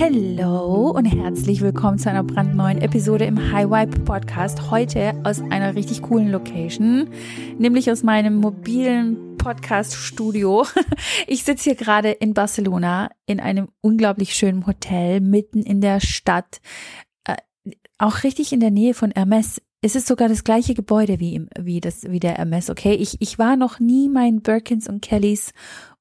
Hallo 0.00 0.92
und 0.92 1.04
herzlich 1.04 1.60
willkommen 1.60 1.98
zu 1.98 2.08
einer 2.08 2.24
brandneuen 2.24 2.80
Episode 2.80 3.26
im 3.26 3.52
High 3.52 3.68
Vibe 3.68 4.00
Podcast. 4.00 4.70
Heute 4.70 5.12
aus 5.24 5.42
einer 5.42 5.74
richtig 5.74 6.00
coolen 6.00 6.30
Location, 6.30 7.10
nämlich 7.58 7.90
aus 7.90 8.02
meinem 8.02 8.36
mobilen 8.36 9.36
Podcast 9.36 9.94
Studio. 9.94 10.64
Ich 11.26 11.44
sitze 11.44 11.64
hier 11.64 11.74
gerade 11.74 12.12
in 12.12 12.32
Barcelona 12.32 13.10
in 13.26 13.40
einem 13.40 13.68
unglaublich 13.82 14.34
schönen 14.34 14.66
Hotel 14.66 15.20
mitten 15.20 15.62
in 15.64 15.82
der 15.82 16.00
Stadt, 16.00 16.62
äh, 17.24 17.36
auch 17.98 18.22
richtig 18.22 18.54
in 18.54 18.60
der 18.60 18.70
Nähe 18.70 18.94
von 18.94 19.10
Hermes 19.10 19.60
es 19.82 19.96
ist 19.96 20.06
sogar 20.06 20.28
das 20.28 20.44
gleiche 20.44 20.74
Gebäude 20.74 21.20
wie, 21.20 21.34
im, 21.34 21.48
wie, 21.58 21.80
das, 21.80 22.04
wie 22.04 22.20
der 22.20 22.34
Hermes, 22.34 22.68
okay? 22.68 22.92
Ich, 22.92 23.16
ich 23.20 23.38
war 23.38 23.56
noch 23.56 23.80
nie 23.80 24.10
mein 24.10 24.42
Birkins 24.42 24.88
und 24.88 25.00
Kellys 25.00 25.52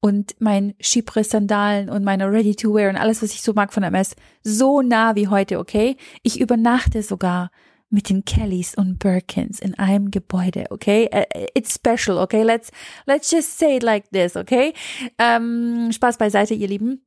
und 0.02 0.36
mein 0.40 0.76
Chypres 0.82 1.30
Sandalen 1.30 1.90
und 1.90 2.04
meine 2.04 2.32
Ready 2.32 2.56
to 2.56 2.74
Wear 2.74 2.90
und 2.90 2.96
alles, 2.96 3.22
was 3.22 3.34
ich 3.34 3.42
so 3.42 3.54
mag 3.54 3.74
von 3.74 3.84
Hermes, 3.84 4.16
so 4.44 4.82
nah 4.82 5.16
wie 5.16 5.28
heute, 5.28 5.60
okay? 5.60 5.98
Ich 6.24 6.40
übernachte 6.40 7.04
sogar 7.04 7.52
mit 7.90 8.10
den 8.10 8.24
Kellys 8.24 8.76
und 8.76 9.00
Birkins 9.00 9.60
in 9.60 9.78
einem 9.78 10.12
Gebäude, 10.12 10.66
okay? 10.70 11.10
Uh, 11.14 11.46
it's 11.54 11.74
special, 11.74 12.18
okay? 12.20 12.44
Let's, 12.44 12.72
let's 13.06 13.32
just 13.32 13.58
say 13.58 13.78
it 13.78 13.84
like 13.84 14.10
this, 14.12 14.36
okay? 14.36 14.74
Ähm, 15.18 15.92
Spaß 15.92 16.18
beiseite, 16.18 16.54
ihr 16.54 16.68
Lieben. 16.68 17.02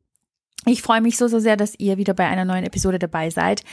Ich 0.66 0.82
freue 0.82 1.00
mich 1.00 1.16
so, 1.16 1.26
so 1.28 1.38
sehr, 1.38 1.56
dass 1.56 1.78
ihr 1.78 1.96
wieder 1.96 2.14
bei 2.14 2.26
einer 2.26 2.44
neuen 2.44 2.64
Episode 2.64 2.98
dabei 2.98 3.30
seid. 3.30 3.64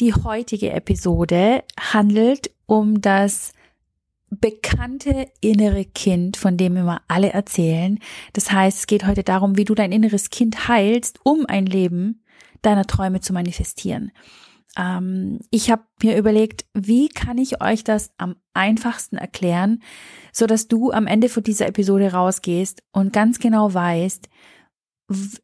Die 0.00 0.14
heutige 0.14 0.70
Episode 0.70 1.62
handelt 1.92 2.50
um 2.66 3.00
das 3.00 3.52
bekannte 4.30 5.28
innere 5.40 5.84
Kind, 5.84 6.36
von 6.36 6.56
dem 6.56 6.76
immer 6.76 7.02
alle 7.08 7.30
erzählen. 7.30 7.98
Das 8.32 8.50
heißt, 8.50 8.78
es 8.78 8.86
geht 8.86 9.06
heute 9.06 9.22
darum, 9.22 9.56
wie 9.56 9.64
du 9.64 9.74
dein 9.74 9.92
inneres 9.92 10.30
Kind 10.30 10.68
heilst, 10.68 11.20
um 11.24 11.46
ein 11.46 11.66
Leben 11.66 12.22
deiner 12.62 12.84
Träume 12.86 13.20
zu 13.20 13.32
manifestieren. 13.32 14.12
Ähm, 14.76 15.40
ich 15.50 15.70
habe 15.70 15.84
mir 16.02 16.16
überlegt, 16.16 16.66
wie 16.74 17.08
kann 17.08 17.38
ich 17.38 17.62
euch 17.62 17.84
das 17.84 18.12
am 18.18 18.36
einfachsten 18.54 19.16
erklären, 19.16 19.82
so 20.32 20.46
dass 20.46 20.68
du 20.68 20.92
am 20.92 21.06
Ende 21.06 21.28
von 21.28 21.42
dieser 21.42 21.66
Episode 21.66 22.12
rausgehst 22.12 22.82
und 22.92 23.12
ganz 23.12 23.38
genau 23.38 23.72
weißt, 23.72 24.28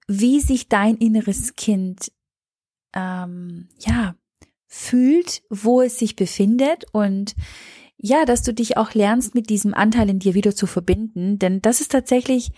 wie 0.06 0.40
sich 0.40 0.68
dein 0.68 0.96
inneres 0.96 1.56
Kind 1.56 2.12
ähm, 2.94 3.68
ja 3.78 4.14
fühlt, 4.66 5.42
wo 5.50 5.82
es 5.82 5.98
sich 5.98 6.16
befindet 6.16 6.84
und 6.92 7.34
ja, 8.04 8.26
dass 8.26 8.42
du 8.42 8.52
dich 8.52 8.76
auch 8.76 8.92
lernst, 8.92 9.34
mit 9.34 9.48
diesem 9.48 9.72
Anteil 9.72 10.10
in 10.10 10.18
dir 10.18 10.34
wieder 10.34 10.54
zu 10.54 10.66
verbinden, 10.66 11.38
denn 11.38 11.62
das 11.62 11.80
ist 11.80 11.90
tatsächlich 11.90 12.52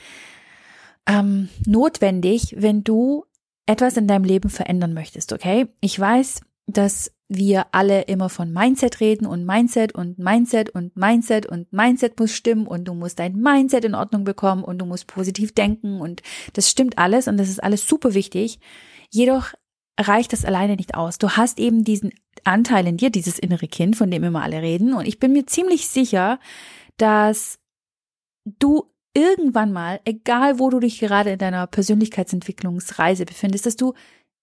ähm, 1.07 1.49
notwendig, 1.65 2.57
wenn 2.59 2.83
du 2.83 3.25
etwas 3.65 3.97
in 3.97 4.09
deinem 4.09 4.25
Leben 4.25 4.51
verändern 4.51 4.93
möchtest, 4.93 5.33
okay? 5.33 5.69
Ich 5.81 5.99
weiß, 6.01 6.41
dass 6.67 7.13
wir 7.29 7.67
alle 7.71 8.03
immer 8.03 8.29
von 8.29 8.53
Mindset 8.53 8.99
reden 8.99 9.25
und 9.25 9.47
Mindset 9.47 9.95
und 9.95 10.19
Mindset 10.19 10.71
und 10.71 10.97
Mindset 10.97 11.47
und 11.47 11.73
Mindset 11.73 12.19
muss 12.19 12.33
stimmen 12.33 12.67
und 12.67 12.87
du 12.87 12.95
musst 12.95 13.21
dein 13.21 13.37
Mindset 13.37 13.85
in 13.85 13.95
Ordnung 13.95 14.25
bekommen 14.25 14.65
und 14.65 14.79
du 14.79 14.85
musst 14.85 15.07
positiv 15.07 15.55
denken 15.55 16.01
und 16.01 16.23
das 16.55 16.69
stimmt 16.69 16.99
alles 16.99 17.29
und 17.29 17.37
das 17.37 17.49
ist 17.49 17.63
alles 17.63 17.87
super 17.87 18.15
wichtig. 18.15 18.59
Jedoch 19.11 19.55
reicht 19.97 20.33
das 20.33 20.45
alleine 20.45 20.75
nicht 20.75 20.97
aus. 20.97 21.19
Du 21.19 21.31
hast 21.31 21.61
eben 21.61 21.85
diesen 21.85 22.11
Anteil 22.47 22.87
in 22.87 22.97
dir, 22.97 23.11
dieses 23.11 23.39
innere 23.39 23.69
Kind, 23.69 23.97
von 23.97 24.11
dem 24.11 24.25
immer 24.25 24.43
alle 24.43 24.63
reden. 24.63 24.95
Und 24.95 25.07
ich 25.07 25.19
bin 25.19 25.33
mir 25.33 25.47
ziemlich 25.47 25.89
sicher, 25.89 26.39
dass 26.97 27.59
du 28.45 28.91
irgendwann 29.15 29.73
mal, 29.73 30.01
egal 30.05 30.59
wo 30.59 30.71
du 30.71 30.79
dich 30.79 31.01
gerade 31.01 31.33
in 31.33 31.39
deiner 31.39 31.67
Persönlichkeitsentwicklungsreise 31.67 33.25
befindest, 33.25 33.67
dass 33.67 33.77
du 33.77 33.95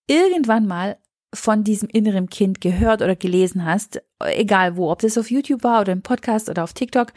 irgendwann 0.07 0.67
mal 0.67 0.97
von 1.33 1.63
diesem 1.63 1.89
inneren 1.89 2.29
Kind 2.29 2.61
gehört 2.61 3.01
oder 3.01 3.15
gelesen 3.15 3.65
hast, 3.65 4.01
egal 4.19 4.75
wo, 4.75 4.91
ob 4.91 4.99
das 4.99 5.17
auf 5.17 5.31
YouTube 5.31 5.63
war 5.63 5.81
oder 5.81 5.93
im 5.93 6.01
Podcast 6.01 6.49
oder 6.49 6.63
auf 6.63 6.73
TikTok, 6.73 7.13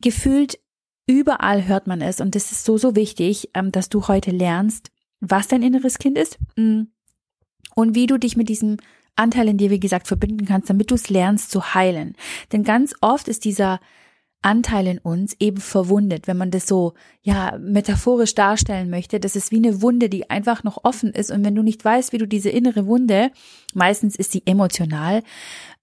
gefühlt 0.00 0.58
überall 1.06 1.66
hört 1.66 1.86
man 1.86 2.00
es. 2.00 2.20
Und 2.20 2.34
das 2.34 2.52
ist 2.52 2.64
so, 2.64 2.76
so 2.78 2.94
wichtig, 2.96 3.50
ähm, 3.54 3.72
dass 3.72 3.88
du 3.88 4.08
heute 4.08 4.30
lernst, 4.30 4.90
was 5.20 5.48
dein 5.48 5.62
inneres 5.62 5.98
Kind 5.98 6.18
ist 6.18 6.38
mm, 6.56 6.82
und 7.74 7.94
wie 7.94 8.06
du 8.06 8.18
dich 8.18 8.36
mit 8.36 8.48
diesem 8.48 8.76
Anteil 9.16 9.48
in 9.48 9.58
dir, 9.58 9.70
wie 9.70 9.80
gesagt, 9.80 10.08
verbinden 10.08 10.46
kannst, 10.46 10.70
damit 10.70 10.90
du 10.90 10.94
es 10.94 11.10
lernst 11.10 11.50
zu 11.50 11.74
heilen. 11.74 12.16
Denn 12.52 12.64
ganz 12.64 12.94
oft 13.00 13.28
ist 13.28 13.44
dieser 13.44 13.80
Anteil 14.42 14.88
in 14.88 14.98
uns 14.98 15.36
eben 15.38 15.58
verwundet, 15.58 16.26
wenn 16.26 16.36
man 16.36 16.50
das 16.50 16.66
so, 16.66 16.94
ja, 17.22 17.56
metaphorisch 17.60 18.34
darstellen 18.34 18.90
möchte. 18.90 19.20
Das 19.20 19.36
ist 19.36 19.52
wie 19.52 19.56
eine 19.56 19.80
Wunde, 19.82 20.08
die 20.08 20.30
einfach 20.30 20.64
noch 20.64 20.84
offen 20.84 21.12
ist. 21.12 21.30
Und 21.30 21.44
wenn 21.44 21.54
du 21.54 21.62
nicht 21.62 21.84
weißt, 21.84 22.12
wie 22.12 22.18
du 22.18 22.26
diese 22.26 22.50
innere 22.50 22.86
Wunde, 22.86 23.30
meistens 23.72 24.16
ist 24.16 24.32
sie 24.32 24.42
emotional, 24.44 25.22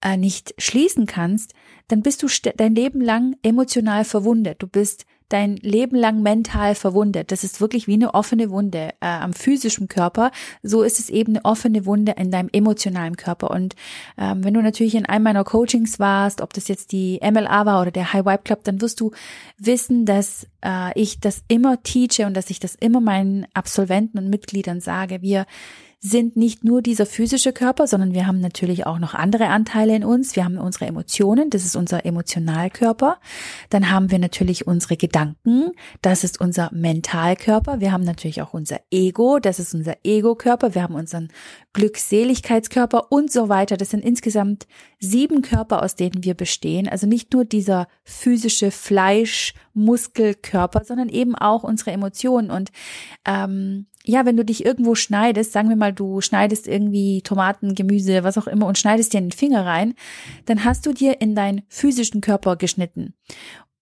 äh, 0.01 0.17
nicht 0.17 0.53
schließen 0.57 1.05
kannst, 1.05 1.53
dann 1.89 2.01
bist 2.01 2.23
du 2.23 2.27
dein 2.55 2.75
Leben 2.75 3.01
lang 3.01 3.35
emotional 3.43 4.05
verwundet. 4.05 4.61
Du 4.61 4.67
bist 4.67 5.05
dein 5.29 5.57
Leben 5.57 5.95
lang 5.95 6.21
mental 6.21 6.75
verwundet. 6.75 7.31
Das 7.31 7.43
ist 7.43 7.61
wirklich 7.61 7.87
wie 7.87 7.93
eine 7.93 8.13
offene 8.15 8.49
Wunde 8.49 8.89
äh, 8.99 9.05
am 9.05 9.33
physischen 9.33 9.87
Körper. 9.87 10.31
So 10.63 10.81
ist 10.81 10.99
es 10.99 11.09
eben 11.09 11.35
eine 11.35 11.45
offene 11.45 11.85
Wunde 11.85 12.15
in 12.17 12.31
deinem 12.31 12.49
emotionalen 12.51 13.15
Körper. 13.15 13.51
Und 13.51 13.75
ähm, 14.17 14.43
wenn 14.43 14.55
du 14.55 14.61
natürlich 14.61 14.95
in 14.95 15.05
einem 15.05 15.23
meiner 15.23 15.43
Coachings 15.43 15.99
warst, 15.99 16.41
ob 16.41 16.53
das 16.53 16.67
jetzt 16.67 16.91
die 16.91 17.19
MLA 17.21 17.65
war 17.65 17.81
oder 17.81 17.91
der 17.91 18.11
High 18.11 18.25
Vibe 18.25 18.43
Club, 18.43 18.63
dann 18.63 18.81
wirst 18.81 18.99
du 18.99 19.11
wissen, 19.57 20.05
dass 20.05 20.47
äh, 20.65 20.99
ich 20.99 21.19
das 21.19 21.43
immer 21.47 21.81
teache 21.83 22.25
und 22.25 22.33
dass 22.35 22.49
ich 22.49 22.59
das 22.59 22.75
immer 22.75 22.99
meinen 22.99 23.45
Absolventen 23.53 24.17
und 24.17 24.29
Mitgliedern 24.29 24.81
sage. 24.81 25.21
Wir 25.21 25.45
sind 26.01 26.37
nicht 26.37 26.63
nur 26.63 26.81
dieser 26.81 27.05
physische 27.05 27.51
Körper, 27.51 27.85
sondern 27.85 28.13
wir 28.13 28.25
haben 28.25 28.39
natürlich 28.39 28.85
auch 28.85 28.99
noch 28.99 29.13
andere 29.13 29.47
Anteile 29.47 29.93
in 29.95 30.05
uns. 30.05 30.33
Wir 30.35 30.45
haben 30.45 30.57
unsere 30.57 30.85
Emotionen, 30.85 31.49
das 31.49 31.65
ist 31.65 31.75
unser 31.75 32.05
Emotionalkörper. 32.05 33.17
Dann 33.69 33.91
haben 33.91 34.09
wir 34.09 34.17
natürlich 34.17 34.65
unsere 34.65 34.95
Gedanken, 34.95 35.71
das 36.01 36.23
ist 36.23 36.39
unser 36.39 36.69
Mentalkörper. 36.73 37.81
Wir 37.81 37.91
haben 37.91 38.05
natürlich 38.05 38.41
auch 38.41 38.53
unser 38.53 38.79
Ego, 38.91 39.39
das 39.39 39.59
ist 39.59 39.73
unser 39.73 39.97
Ego-Körper. 40.05 40.73
Wir 40.73 40.83
haben 40.83 40.95
unseren 40.95 41.27
Glückseligkeitskörper 41.73 43.11
und 43.11 43.29
so 43.29 43.49
weiter. 43.49 43.75
Das 43.75 43.89
sind 43.89 44.03
insgesamt 44.03 44.67
sieben 44.99 45.41
Körper, 45.41 45.83
aus 45.83 45.95
denen 45.95 46.23
wir 46.23 46.33
bestehen. 46.33 46.87
Also 46.87 47.07
nicht 47.07 47.33
nur 47.33 47.43
dieser 47.43 47.87
physische 48.03 48.71
Fleisch, 48.71 49.53
Muskelkörper, 49.73 50.83
sondern 50.83 51.09
eben 51.09 51.35
auch 51.35 51.63
unsere 51.63 51.91
Emotionen. 51.91 52.51
Und 52.51 52.71
ähm, 53.25 53.87
ja, 54.05 54.25
wenn 54.25 54.37
du 54.37 54.45
dich 54.45 54.65
irgendwo 54.65 54.95
schneidest, 54.95 55.51
sagen 55.51 55.69
wir 55.69 55.75
mal, 55.75 55.93
du 55.93 56.21
schneidest 56.21 56.67
irgendwie 56.67 57.21
Tomaten, 57.21 57.75
Gemüse, 57.75 58.23
was 58.23 58.37
auch 58.37 58.47
immer 58.47 58.65
und 58.67 58.77
schneidest 58.77 59.13
dir 59.13 59.19
in 59.19 59.25
den 59.25 59.31
Finger 59.31 59.65
rein, 59.65 59.93
dann 60.45 60.63
hast 60.63 60.85
du 60.85 60.93
dir 60.93 61.21
in 61.21 61.35
deinen 61.35 61.63
physischen 61.67 62.21
Körper 62.21 62.55
geschnitten. 62.55 63.13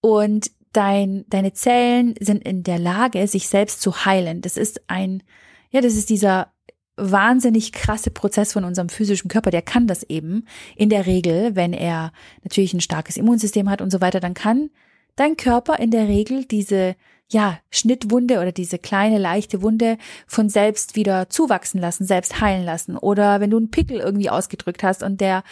Und 0.02 0.52
dein, 0.74 1.26
deine 1.30 1.54
Zellen 1.54 2.16
sind 2.20 2.44
in 2.48 2.64
der 2.64 2.80
Lage, 2.80 3.28
sich 3.28 3.48
selbst 3.48 3.82
zu 3.82 4.06
heilen. 4.06 4.42
Das 4.42 4.58
ist 4.58 4.82
ein, 4.88 5.24
ja, 5.70 5.82
das 5.82 5.96
ist 5.96 6.10
dieser 6.10 6.52
wahnsinnig 6.98 7.72
krasse 7.72 8.10
Prozess 8.10 8.54
von 8.54 8.64
unserem 8.64 8.90
physischen 8.90 9.30
Körper, 9.30 9.52
der 9.52 9.62
kann 9.62 9.86
das 9.86 10.02
eben 10.04 10.46
in 10.76 10.90
der 10.90 11.06
Regel, 11.06 11.56
wenn 11.56 11.74
er 11.74 12.12
natürlich 12.44 12.74
ein 12.74 12.82
starkes 12.82 13.18
Immunsystem 13.18 13.70
hat 13.70 13.82
und 13.82 13.92
so 13.92 14.02
weiter, 14.02 14.20
dann 14.20 14.34
kann 14.34 14.72
dein 15.16 15.38
Körper 15.38 15.80
in 15.80 15.92
der 15.92 16.08
Regel 16.08 16.46
diese 16.46 16.96
ja, 17.30 17.60
Schnittwunde 17.70 18.40
oder 18.40 18.52
diese 18.52 18.80
kleine 18.80 19.18
leichte 19.18 19.62
Wunde 19.62 19.98
von 20.28 20.50
selbst 20.50 20.96
wieder 20.96 21.30
zuwachsen 21.30 21.80
lassen, 21.80 22.06
selbst 22.06 22.40
heilen 22.40 22.64
lassen. 22.64 22.98
Oder 22.98 23.42
wenn 23.42 23.50
du 23.50 23.58
einen 23.58 23.72
Pickel 23.72 24.00
irgendwie 24.00 24.30
ausgedrückt 24.30 24.84
hast 24.84 25.04
und 25.04 25.20
der 25.20 25.44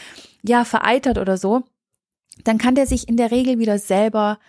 ja 0.41 0.63
vereitert 0.63 1.18
oder 1.18 1.38
so, 1.38 1.63
dann 2.44 2.58
kann 2.58 2.75
der 2.75 2.88
sich 2.88 3.08
in 3.08 3.18
der 3.18 3.31
Regel 3.31 3.59
wieder 3.59 3.80
selber 3.80 4.40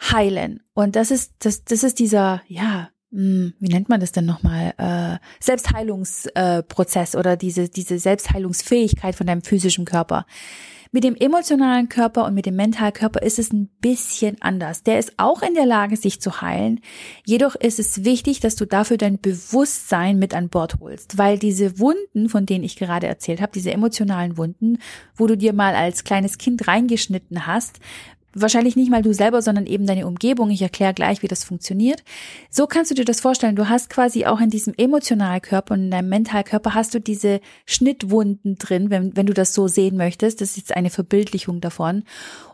heilen. 0.00 0.60
Und 0.74 0.96
das 0.96 1.10
ist, 1.10 1.32
das, 1.40 1.64
das 1.64 1.82
ist 1.82 1.98
dieser, 1.98 2.42
ja, 2.46 2.90
hm, 3.10 3.54
wie 3.58 3.68
nennt 3.68 3.88
man 3.88 4.00
das 4.00 4.12
denn 4.12 4.26
nochmal? 4.26 4.72
Äh, 4.78 5.18
Selbstheilungsprozess 5.40 7.16
oder 7.16 7.36
diese, 7.36 7.68
diese 7.68 7.98
Selbstheilungsfähigkeit 7.98 9.14
von 9.14 9.26
deinem 9.26 9.42
physischen 9.42 9.84
Körper. 9.84 10.26
Mit 10.92 11.04
dem 11.04 11.14
emotionalen 11.14 11.88
Körper 11.88 12.24
und 12.24 12.34
mit 12.34 12.46
dem 12.46 12.56
mentalen 12.56 12.92
Körper 12.92 13.22
ist 13.22 13.38
es 13.38 13.52
ein 13.52 13.68
bisschen 13.80 14.42
anders. 14.42 14.82
Der 14.82 14.98
ist 14.98 15.12
auch 15.18 15.40
in 15.40 15.54
der 15.54 15.64
Lage, 15.64 15.96
sich 15.96 16.20
zu 16.20 16.40
heilen. 16.40 16.80
Jedoch 17.24 17.54
ist 17.54 17.78
es 17.78 18.04
wichtig, 18.04 18.40
dass 18.40 18.56
du 18.56 18.64
dafür 18.64 18.96
dein 18.96 19.20
Bewusstsein 19.20 20.18
mit 20.18 20.34
an 20.34 20.48
Bord 20.48 20.80
holst, 20.80 21.16
weil 21.16 21.38
diese 21.38 21.78
Wunden, 21.78 22.28
von 22.28 22.44
denen 22.44 22.64
ich 22.64 22.74
gerade 22.74 23.06
erzählt 23.06 23.40
habe, 23.40 23.52
diese 23.52 23.70
emotionalen 23.70 24.36
Wunden, 24.36 24.78
wo 25.14 25.28
du 25.28 25.36
dir 25.36 25.52
mal 25.52 25.76
als 25.76 26.02
kleines 26.02 26.38
Kind 26.38 26.66
reingeschnitten 26.66 27.46
hast, 27.46 27.78
wahrscheinlich 28.34 28.76
nicht 28.76 28.90
mal 28.90 29.02
du 29.02 29.12
selber, 29.12 29.42
sondern 29.42 29.66
eben 29.66 29.86
deine 29.86 30.06
Umgebung. 30.06 30.50
Ich 30.50 30.62
erkläre 30.62 30.94
gleich, 30.94 31.22
wie 31.22 31.28
das 31.28 31.44
funktioniert. 31.44 32.02
So 32.50 32.66
kannst 32.66 32.90
du 32.90 32.94
dir 32.94 33.04
das 33.04 33.20
vorstellen. 33.20 33.56
Du 33.56 33.68
hast 33.68 33.90
quasi 33.90 34.26
auch 34.26 34.40
in 34.40 34.50
diesem 34.50 34.74
Emotionalkörper 34.76 35.74
und 35.74 35.84
in 35.84 35.90
deinem 35.90 36.08
Mentalkörper 36.08 36.74
hast 36.74 36.94
du 36.94 37.00
diese 37.00 37.40
Schnittwunden 37.66 38.56
drin, 38.56 38.90
wenn, 38.90 39.16
wenn 39.16 39.26
du 39.26 39.34
das 39.34 39.54
so 39.54 39.68
sehen 39.68 39.96
möchtest. 39.96 40.40
Das 40.40 40.50
ist 40.50 40.56
jetzt 40.56 40.76
eine 40.76 40.90
Verbildlichung 40.90 41.60
davon. 41.60 42.04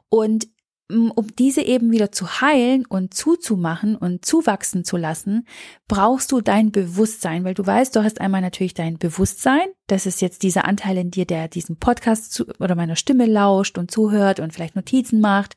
Und 0.08 0.48
um 0.88 1.12
diese 1.36 1.62
eben 1.62 1.90
wieder 1.90 2.12
zu 2.12 2.40
heilen 2.40 2.86
und 2.86 3.12
zuzumachen 3.12 3.96
und 3.96 4.24
zuwachsen 4.24 4.84
zu 4.84 4.96
lassen, 4.96 5.46
brauchst 5.88 6.30
du 6.30 6.40
dein 6.40 6.70
Bewusstsein, 6.70 7.44
weil 7.44 7.54
du 7.54 7.66
weißt, 7.66 7.96
du 7.96 8.04
hast 8.04 8.20
einmal 8.20 8.40
natürlich 8.40 8.74
dein 8.74 8.98
Bewusstsein, 8.98 9.66
das 9.88 10.06
ist 10.06 10.20
jetzt 10.20 10.42
dieser 10.44 10.64
Anteil 10.64 10.98
in 10.98 11.10
dir, 11.10 11.24
der 11.24 11.48
diesen 11.48 11.76
Podcast 11.76 12.32
zu, 12.32 12.46
oder 12.60 12.76
meiner 12.76 12.96
Stimme 12.96 13.26
lauscht 13.26 13.78
und 13.78 13.90
zuhört 13.90 14.38
und 14.38 14.52
vielleicht 14.52 14.76
Notizen 14.76 15.20
macht. 15.20 15.56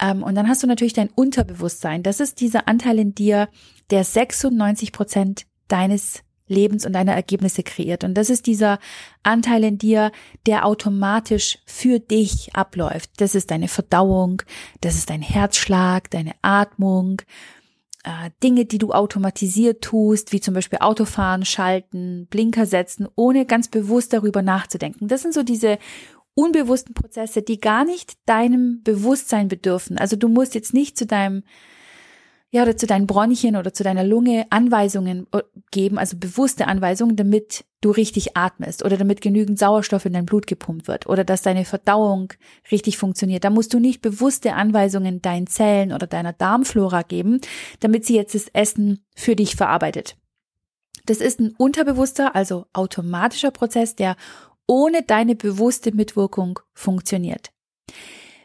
Ähm, 0.00 0.22
und 0.22 0.34
dann 0.34 0.48
hast 0.48 0.62
du 0.62 0.66
natürlich 0.66 0.94
dein 0.94 1.10
Unterbewusstsein, 1.10 2.02
das 2.02 2.20
ist 2.20 2.40
dieser 2.40 2.66
Anteil 2.66 2.98
in 2.98 3.14
dir, 3.14 3.48
der 3.90 4.04
96 4.04 4.92
Prozent 4.92 5.46
deines 5.68 6.22
Lebens 6.52 6.86
und 6.86 6.92
deiner 6.92 7.14
Ergebnisse 7.14 7.62
kreiert. 7.62 8.04
Und 8.04 8.14
das 8.14 8.30
ist 8.30 8.46
dieser 8.46 8.78
Anteil 9.22 9.64
in 9.64 9.78
dir, 9.78 10.12
der 10.46 10.66
automatisch 10.66 11.58
für 11.66 11.98
dich 11.98 12.54
abläuft. 12.54 13.10
Das 13.16 13.34
ist 13.34 13.50
deine 13.50 13.68
Verdauung, 13.68 14.42
das 14.80 14.94
ist 14.94 15.10
dein 15.10 15.22
Herzschlag, 15.22 16.10
deine 16.10 16.32
Atmung, 16.42 17.22
äh, 18.04 18.30
Dinge, 18.42 18.64
die 18.64 18.78
du 18.78 18.92
automatisiert 18.92 19.82
tust, 19.82 20.32
wie 20.32 20.40
zum 20.40 20.54
Beispiel 20.54 20.80
Autofahren, 20.80 21.44
Schalten, 21.44 22.26
Blinker 22.28 22.66
setzen, 22.66 23.08
ohne 23.16 23.46
ganz 23.46 23.68
bewusst 23.68 24.12
darüber 24.12 24.42
nachzudenken. 24.42 25.08
Das 25.08 25.22
sind 25.22 25.34
so 25.34 25.42
diese 25.42 25.78
unbewussten 26.34 26.94
Prozesse, 26.94 27.42
die 27.42 27.60
gar 27.60 27.84
nicht 27.84 28.14
deinem 28.26 28.80
Bewusstsein 28.82 29.48
bedürfen. 29.48 29.98
Also 29.98 30.16
du 30.16 30.28
musst 30.28 30.54
jetzt 30.54 30.74
nicht 30.74 30.96
zu 30.96 31.06
deinem 31.06 31.42
ja, 32.54 32.62
oder 32.62 32.76
zu 32.76 32.86
deinen 32.86 33.06
Bronchien 33.06 33.56
oder 33.56 33.72
zu 33.72 33.82
deiner 33.82 34.04
Lunge 34.04 34.46
Anweisungen 34.50 35.26
äh, 35.32 35.40
geben, 35.70 35.96
also 35.98 36.18
bewusste 36.18 36.66
Anweisungen, 36.66 37.16
damit 37.16 37.64
du 37.80 37.90
richtig 37.90 38.36
atmest 38.36 38.84
oder 38.84 38.98
damit 38.98 39.22
genügend 39.22 39.58
Sauerstoff 39.58 40.04
in 40.04 40.12
dein 40.12 40.26
Blut 40.26 40.46
gepumpt 40.46 40.86
wird 40.86 41.06
oder 41.06 41.24
dass 41.24 41.40
deine 41.40 41.64
Verdauung 41.64 42.34
richtig 42.70 42.98
funktioniert. 42.98 43.44
Da 43.44 43.50
musst 43.50 43.72
du 43.72 43.80
nicht 43.80 44.02
bewusste 44.02 44.52
Anweisungen 44.52 45.22
deinen 45.22 45.46
Zellen 45.46 45.94
oder 45.94 46.06
deiner 46.06 46.34
Darmflora 46.34 47.02
geben, 47.02 47.40
damit 47.80 48.04
sie 48.04 48.16
jetzt 48.16 48.34
das 48.34 48.48
Essen 48.52 49.02
für 49.16 49.34
dich 49.34 49.56
verarbeitet. 49.56 50.18
Das 51.06 51.22
ist 51.22 51.40
ein 51.40 51.54
unterbewusster, 51.56 52.36
also 52.36 52.66
automatischer 52.74 53.50
Prozess, 53.50 53.96
der 53.96 54.14
ohne 54.66 55.02
deine 55.02 55.36
bewusste 55.36 55.94
Mitwirkung 55.94 56.60
funktioniert. 56.74 57.50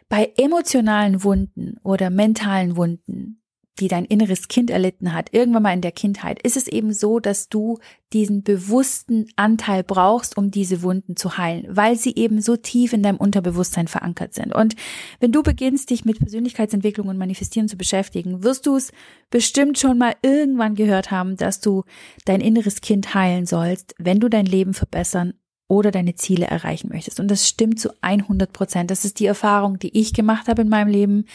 Bei 0.08 0.32
emotionalen 0.38 1.26
Wunden 1.26 1.76
oder 1.84 2.10
mentalen 2.10 2.78
Wunden 2.78 3.37
die 3.80 3.88
dein 3.88 4.06
inneres 4.06 4.48
Kind 4.48 4.70
erlitten 4.70 5.14
hat, 5.14 5.34
irgendwann 5.34 5.64
mal 5.64 5.74
in 5.74 5.82
der 5.82 5.92
Kindheit, 5.92 6.42
ist 6.42 6.58
es 6.58 6.68
eben 6.68 6.94
so, 6.94 7.20
dass 7.20 7.50
du 7.50 7.80
diesen 8.14 8.44
bewussten 8.44 9.28
Anteil 9.36 9.84
brauchst, 9.84 10.38
um 10.38 10.50
diese 10.50 10.82
Wunden 10.82 11.16
zu 11.16 11.38
heilen, 11.38 11.66
weil 11.70 11.98
sie 11.98 12.16
eben 12.16 12.42
so 12.42 12.56
tief 12.56 12.94
in 12.94 13.04
deinem 13.04 13.18
Unterbewusstsein 13.18 13.88
verankert 13.88 14.34
sind. 14.34 14.54
Und 14.54 14.76
wenn 15.20 15.32
du 15.32 15.44
beginnst, 15.44 15.90
dich 15.90 16.06
mit 16.06 16.20
Persönlichkeitsentwicklung 16.20 17.08
und 17.08 17.18
Manifestieren 17.18 17.68
zu 17.68 17.78
beschäftigen, 17.78 18.44
wirst 18.44 18.66
du 18.66 18.76
es 18.78 18.92
bestimmt 19.30 19.78
schon 19.78 19.98
mal 19.98 20.16
irgendwann 20.22 20.76
gehört 20.76 21.12
haben, 21.12 21.36
dass 21.36 21.60
du 21.60 21.84
dein 22.26 22.42
inneres 22.42 22.82
Kind 22.82 23.14
heilen 23.14 23.46
sollst, 23.46 23.94
wenn 23.98 24.20
du 24.20 24.30
dein 24.30 24.46
Leben 24.46 24.74
verbessern 24.74 25.34
oder 25.68 25.92
deine 25.92 26.16
Ziele 26.16 26.46
erreichen 26.46 26.90
möchtest. 26.92 27.20
Und 27.20 27.30
das 27.30 27.48
stimmt 27.48 27.80
zu 27.80 27.90
100 28.02 28.54
Prozent. 28.54 28.90
Das 28.90 29.04
ist 29.04 29.20
die 29.20 29.26
Erfahrung, 29.26 29.80
die 29.80 29.98
ich 29.98 30.14
gemacht 30.14 30.48
habe 30.48 30.62
in 30.62 30.70
meinem 30.70 30.88
Leben 30.88 31.26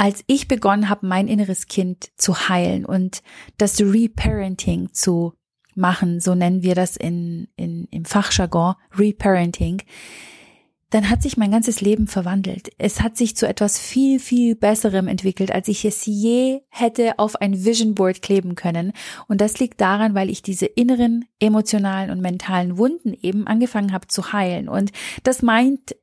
als 0.00 0.24
ich 0.26 0.48
begonnen 0.48 0.88
habe, 0.88 1.06
mein 1.06 1.28
inneres 1.28 1.66
Kind 1.66 2.08
zu 2.16 2.48
heilen 2.48 2.86
und 2.86 3.22
das 3.58 3.78
Reparenting 3.82 4.94
zu 4.94 5.34
machen, 5.74 6.20
so 6.20 6.34
nennen 6.34 6.62
wir 6.62 6.74
das 6.74 6.96
in, 6.96 7.48
in, 7.54 7.86
im 7.90 8.06
Fachjargon, 8.06 8.76
Reparenting, 8.96 9.82
dann 10.88 11.10
hat 11.10 11.22
sich 11.22 11.36
mein 11.36 11.50
ganzes 11.50 11.82
Leben 11.82 12.06
verwandelt. 12.06 12.70
Es 12.78 13.02
hat 13.02 13.18
sich 13.18 13.36
zu 13.36 13.46
etwas 13.46 13.78
viel, 13.78 14.20
viel 14.20 14.56
Besserem 14.56 15.06
entwickelt, 15.06 15.52
als 15.52 15.68
ich 15.68 15.84
es 15.84 16.06
je 16.06 16.62
hätte 16.70 17.18
auf 17.18 17.36
ein 17.36 17.62
Vision 17.62 17.94
Board 17.94 18.22
kleben 18.22 18.54
können. 18.54 18.94
Und 19.28 19.42
das 19.42 19.58
liegt 19.60 19.82
daran, 19.82 20.14
weil 20.14 20.30
ich 20.30 20.40
diese 20.40 20.64
inneren, 20.64 21.26
emotionalen 21.40 22.10
und 22.10 22.22
mentalen 22.22 22.78
Wunden 22.78 23.12
eben 23.20 23.46
angefangen 23.46 23.92
habe 23.92 24.06
zu 24.06 24.32
heilen. 24.32 24.66
Und 24.66 24.92
das 25.24 25.42
meint 25.42 25.94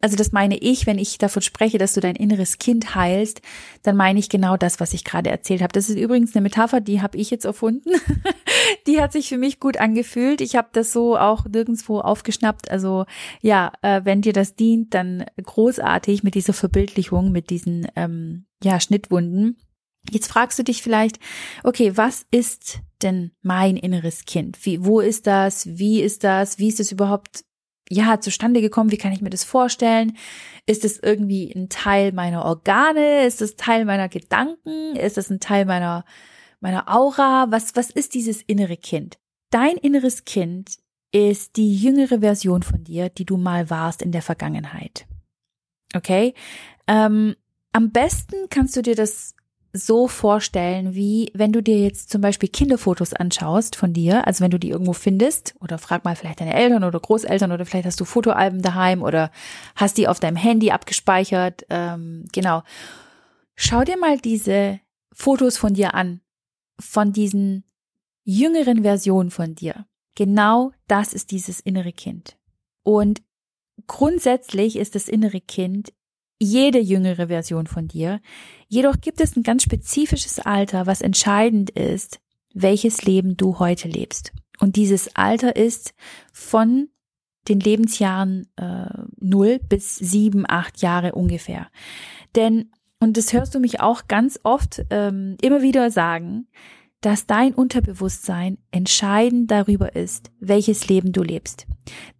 also 0.00 0.16
das 0.16 0.32
meine 0.32 0.58
ich, 0.58 0.86
wenn 0.86 0.98
ich 0.98 1.16
davon 1.16 1.40
spreche, 1.40 1.78
dass 1.78 1.94
du 1.94 2.00
dein 2.00 2.16
inneres 2.16 2.58
Kind 2.58 2.94
heilst, 2.94 3.40
dann 3.82 3.96
meine 3.96 4.18
ich 4.18 4.28
genau 4.28 4.58
das, 4.58 4.78
was 4.78 4.92
ich 4.92 5.02
gerade 5.02 5.30
erzählt 5.30 5.62
habe. 5.62 5.72
Das 5.72 5.88
ist 5.88 5.96
übrigens 5.96 6.34
eine 6.34 6.42
Metapher, 6.42 6.82
die 6.82 7.00
habe 7.00 7.16
ich 7.16 7.30
jetzt 7.30 7.46
erfunden. 7.46 7.90
die 8.86 9.00
hat 9.00 9.12
sich 9.12 9.30
für 9.30 9.38
mich 9.38 9.60
gut 9.60 9.78
angefühlt. 9.78 10.42
Ich 10.42 10.56
habe 10.56 10.68
das 10.72 10.92
so 10.92 11.16
auch 11.16 11.46
nirgendwo 11.46 12.00
aufgeschnappt. 12.00 12.70
Also 12.70 13.06
ja, 13.40 13.72
äh, 13.80 14.02
wenn 14.04 14.20
dir 14.20 14.34
das 14.34 14.56
dient, 14.56 14.92
dann 14.92 15.24
großartig 15.42 16.22
mit 16.22 16.34
dieser 16.34 16.52
Verbildlichung, 16.52 17.32
mit 17.32 17.48
diesen 17.48 17.86
ähm, 17.96 18.44
ja 18.62 18.80
Schnittwunden. 18.80 19.56
Jetzt 20.10 20.28
fragst 20.28 20.58
du 20.58 20.64
dich 20.64 20.82
vielleicht, 20.82 21.18
okay, 21.62 21.96
was 21.96 22.26
ist 22.30 22.80
denn 23.00 23.30
mein 23.40 23.78
inneres 23.78 24.26
Kind? 24.26 24.58
Wie, 24.66 24.84
wo 24.84 25.00
ist 25.00 25.26
das? 25.26 25.66
Wie 25.78 26.02
ist 26.02 26.24
das? 26.24 26.58
Wie 26.58 26.68
ist 26.68 26.80
es 26.80 26.92
überhaupt 26.92 27.44
ja, 27.90 28.20
zustande 28.20 28.60
gekommen? 28.60 28.90
Wie 28.90 28.96
kann 28.96 29.12
ich 29.12 29.20
mir 29.20 29.30
das 29.30 29.44
vorstellen? 29.44 30.16
Ist 30.66 30.84
es 30.84 30.98
irgendwie 30.98 31.52
ein 31.54 31.68
Teil 31.68 32.12
meiner 32.12 32.44
Organe? 32.44 33.26
Ist 33.26 33.42
es 33.42 33.56
Teil 33.56 33.84
meiner 33.84 34.08
Gedanken? 34.08 34.96
Ist 34.96 35.18
es 35.18 35.30
ein 35.30 35.40
Teil 35.40 35.66
meiner, 35.66 36.04
meiner 36.60 36.88
Aura? 36.94 37.46
Was, 37.50 37.76
was 37.76 37.90
ist 37.90 38.14
dieses 38.14 38.42
innere 38.42 38.76
Kind? 38.76 39.18
Dein 39.50 39.76
inneres 39.76 40.24
Kind 40.24 40.78
ist 41.12 41.56
die 41.56 41.76
jüngere 41.76 42.20
Version 42.20 42.62
von 42.62 42.82
dir, 42.82 43.08
die 43.08 43.24
du 43.24 43.36
mal 43.36 43.70
warst 43.70 44.02
in 44.02 44.10
der 44.10 44.22
Vergangenheit. 44.22 45.06
Okay? 45.94 46.34
Ähm, 46.88 47.36
am 47.72 47.92
besten 47.92 48.48
kannst 48.50 48.76
du 48.76 48.82
dir 48.82 48.96
das 48.96 49.34
so 49.76 50.06
vorstellen, 50.06 50.94
wie 50.94 51.32
wenn 51.34 51.52
du 51.52 51.60
dir 51.60 51.78
jetzt 51.78 52.08
zum 52.08 52.20
Beispiel 52.20 52.48
Kinderfotos 52.48 53.12
anschaust 53.12 53.74
von 53.74 53.92
dir, 53.92 54.24
also 54.24 54.42
wenn 54.42 54.52
du 54.52 54.58
die 54.58 54.70
irgendwo 54.70 54.92
findest, 54.92 55.56
oder 55.60 55.78
frag 55.78 56.04
mal 56.04 56.14
vielleicht 56.14 56.40
deine 56.40 56.54
Eltern 56.54 56.84
oder 56.84 57.00
Großeltern 57.00 57.50
oder 57.50 57.66
vielleicht 57.66 57.86
hast 57.86 58.00
du 58.00 58.04
Fotoalben 58.04 58.62
daheim 58.62 59.02
oder 59.02 59.32
hast 59.74 59.98
die 59.98 60.06
auf 60.06 60.20
deinem 60.20 60.36
Handy 60.36 60.70
abgespeichert, 60.70 61.66
ähm, 61.70 62.24
genau. 62.32 62.62
Schau 63.56 63.82
dir 63.82 63.98
mal 63.98 64.18
diese 64.18 64.78
Fotos 65.12 65.58
von 65.58 65.74
dir 65.74 65.94
an, 65.94 66.20
von 66.78 67.12
diesen 67.12 67.64
jüngeren 68.22 68.82
Versionen 68.82 69.30
von 69.30 69.56
dir. 69.56 69.86
Genau 70.14 70.70
das 70.86 71.12
ist 71.12 71.32
dieses 71.32 71.58
innere 71.58 71.92
Kind. 71.92 72.36
Und 72.84 73.22
grundsätzlich 73.88 74.76
ist 74.76 74.94
das 74.94 75.08
innere 75.08 75.40
Kind 75.40 75.92
jede 76.44 76.78
jüngere 76.78 77.28
Version 77.28 77.66
von 77.66 77.88
dir. 77.88 78.20
Jedoch 78.68 79.00
gibt 79.00 79.20
es 79.20 79.36
ein 79.36 79.42
ganz 79.42 79.62
spezifisches 79.62 80.38
Alter, 80.38 80.86
was 80.86 81.00
entscheidend 81.00 81.70
ist, 81.70 82.20
welches 82.52 83.04
Leben 83.04 83.36
du 83.36 83.58
heute 83.58 83.88
lebst. 83.88 84.32
Und 84.60 84.76
dieses 84.76 85.16
Alter 85.16 85.56
ist 85.56 85.94
von 86.32 86.88
den 87.48 87.60
Lebensjahren 87.60 88.46
äh, 88.56 88.86
0 89.18 89.58
bis 89.68 89.96
7, 89.96 90.44
8 90.48 90.80
Jahre 90.80 91.12
ungefähr. 91.12 91.68
Denn, 92.36 92.70
und 93.00 93.16
das 93.16 93.32
hörst 93.32 93.54
du 93.54 93.60
mich 93.60 93.80
auch 93.80 94.06
ganz 94.08 94.40
oft 94.44 94.84
ähm, 94.90 95.36
immer 95.42 95.62
wieder 95.62 95.90
sagen, 95.90 96.46
dass 97.04 97.26
dein 97.26 97.52
Unterbewusstsein 97.52 98.56
entscheidend 98.70 99.50
darüber 99.50 99.94
ist, 99.94 100.30
welches 100.40 100.88
Leben 100.88 101.12
du 101.12 101.22
lebst. 101.22 101.66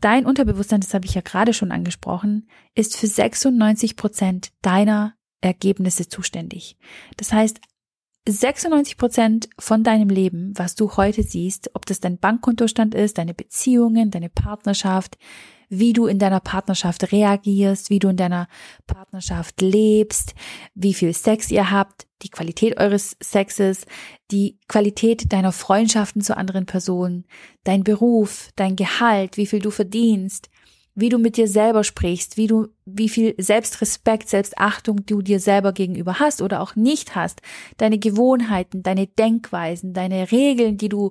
Dein 0.02 0.26
Unterbewusstsein, 0.26 0.82
das 0.82 0.92
habe 0.92 1.06
ich 1.06 1.14
ja 1.14 1.22
gerade 1.22 1.54
schon 1.54 1.72
angesprochen, 1.72 2.50
ist 2.74 2.94
für 2.94 3.06
96 3.06 3.96
Prozent 3.96 4.52
deiner 4.60 5.14
Ergebnisse 5.40 6.06
zuständig. 6.06 6.76
Das 7.16 7.32
heißt, 7.32 7.60
96 8.28 8.98
Prozent 8.98 9.48
von 9.58 9.84
deinem 9.84 10.10
Leben, 10.10 10.52
was 10.56 10.74
du 10.74 10.94
heute 10.98 11.22
siehst, 11.22 11.70
ob 11.72 11.86
das 11.86 12.00
dein 12.00 12.18
Bankkontostand 12.18 12.94
ist, 12.94 13.16
deine 13.16 13.32
Beziehungen, 13.32 14.10
deine 14.10 14.28
Partnerschaft, 14.28 15.16
wie 15.68 15.92
du 15.92 16.06
in 16.06 16.18
deiner 16.18 16.40
Partnerschaft 16.40 17.12
reagierst, 17.12 17.90
wie 17.90 17.98
du 17.98 18.08
in 18.08 18.16
deiner 18.16 18.48
Partnerschaft 18.86 19.60
lebst, 19.60 20.34
wie 20.74 20.94
viel 20.94 21.12
Sex 21.12 21.50
ihr 21.50 21.70
habt, 21.70 22.06
die 22.22 22.30
Qualität 22.30 22.78
eures 22.78 23.16
Sexes, 23.22 23.86
die 24.30 24.58
Qualität 24.68 25.32
deiner 25.32 25.52
Freundschaften 25.52 26.22
zu 26.22 26.36
anderen 26.36 26.66
Personen, 26.66 27.24
dein 27.64 27.84
Beruf, 27.84 28.50
dein 28.56 28.76
Gehalt, 28.76 29.36
wie 29.36 29.46
viel 29.46 29.60
du 29.60 29.70
verdienst, 29.70 30.48
wie 30.94 31.08
du 31.08 31.18
mit 31.18 31.36
dir 31.36 31.48
selber 31.48 31.84
sprichst, 31.84 32.36
wie 32.36 32.46
du, 32.46 32.68
wie 32.84 33.08
viel 33.08 33.34
Selbstrespekt, 33.36 34.28
Selbstachtung 34.28 35.04
du 35.06 35.22
dir 35.22 35.40
selber 35.40 35.72
gegenüber 35.72 36.20
hast 36.20 36.40
oder 36.40 36.60
auch 36.60 36.76
nicht 36.76 37.16
hast, 37.16 37.42
deine 37.76 37.98
Gewohnheiten, 37.98 38.82
deine 38.82 39.06
Denkweisen, 39.06 39.92
deine 39.92 40.30
Regeln, 40.30 40.78
die 40.78 40.88
du 40.88 41.10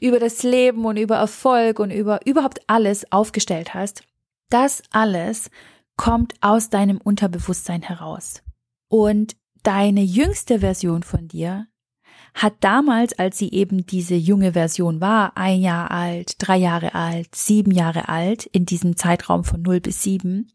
über 0.00 0.18
das 0.18 0.42
Leben 0.42 0.84
und 0.84 0.96
über 0.96 1.16
Erfolg 1.16 1.78
und 1.80 1.90
über 1.90 2.26
überhaupt 2.26 2.60
alles 2.66 3.10
aufgestellt 3.12 3.74
hast, 3.74 4.02
das 4.50 4.82
alles 4.90 5.50
kommt 5.96 6.34
aus 6.40 6.70
deinem 6.70 6.98
Unterbewusstsein 6.98 7.82
heraus. 7.82 8.42
Und 8.88 9.36
deine 9.62 10.02
jüngste 10.02 10.60
Version 10.60 11.02
von 11.02 11.28
dir 11.28 11.66
hat 12.34 12.54
damals, 12.60 13.18
als 13.18 13.38
sie 13.38 13.50
eben 13.52 13.86
diese 13.86 14.14
junge 14.14 14.52
Version 14.52 15.00
war, 15.00 15.36
ein 15.36 15.60
Jahr 15.60 15.90
alt, 15.90 16.36
drei 16.38 16.56
Jahre 16.56 16.94
alt, 16.94 17.34
sieben 17.34 17.72
Jahre 17.72 18.08
alt, 18.08 18.46
in 18.46 18.64
diesem 18.64 18.96
Zeitraum 18.96 19.44
von 19.44 19.62
null 19.62 19.80
bis 19.80 20.02
sieben, 20.02 20.52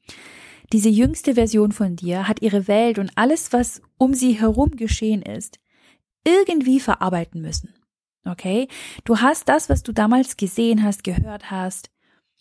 diese 0.71 0.89
jüngste 0.89 1.35
Version 1.35 1.71
von 1.71 1.95
dir 1.95 2.27
hat 2.27 2.41
ihre 2.41 2.67
Welt 2.67 2.97
und 2.97 3.11
alles, 3.15 3.53
was 3.53 3.81
um 3.97 4.13
sie 4.13 4.33
herum 4.33 4.71
geschehen 4.71 5.21
ist, 5.21 5.59
irgendwie 6.25 6.79
verarbeiten 6.79 7.41
müssen. 7.41 7.73
Okay? 8.25 8.67
Du 9.03 9.19
hast 9.19 9.49
das, 9.49 9.69
was 9.69 9.83
du 9.83 9.91
damals 9.91 10.37
gesehen 10.37 10.83
hast, 10.83 11.03
gehört 11.03 11.51
hast, 11.51 11.89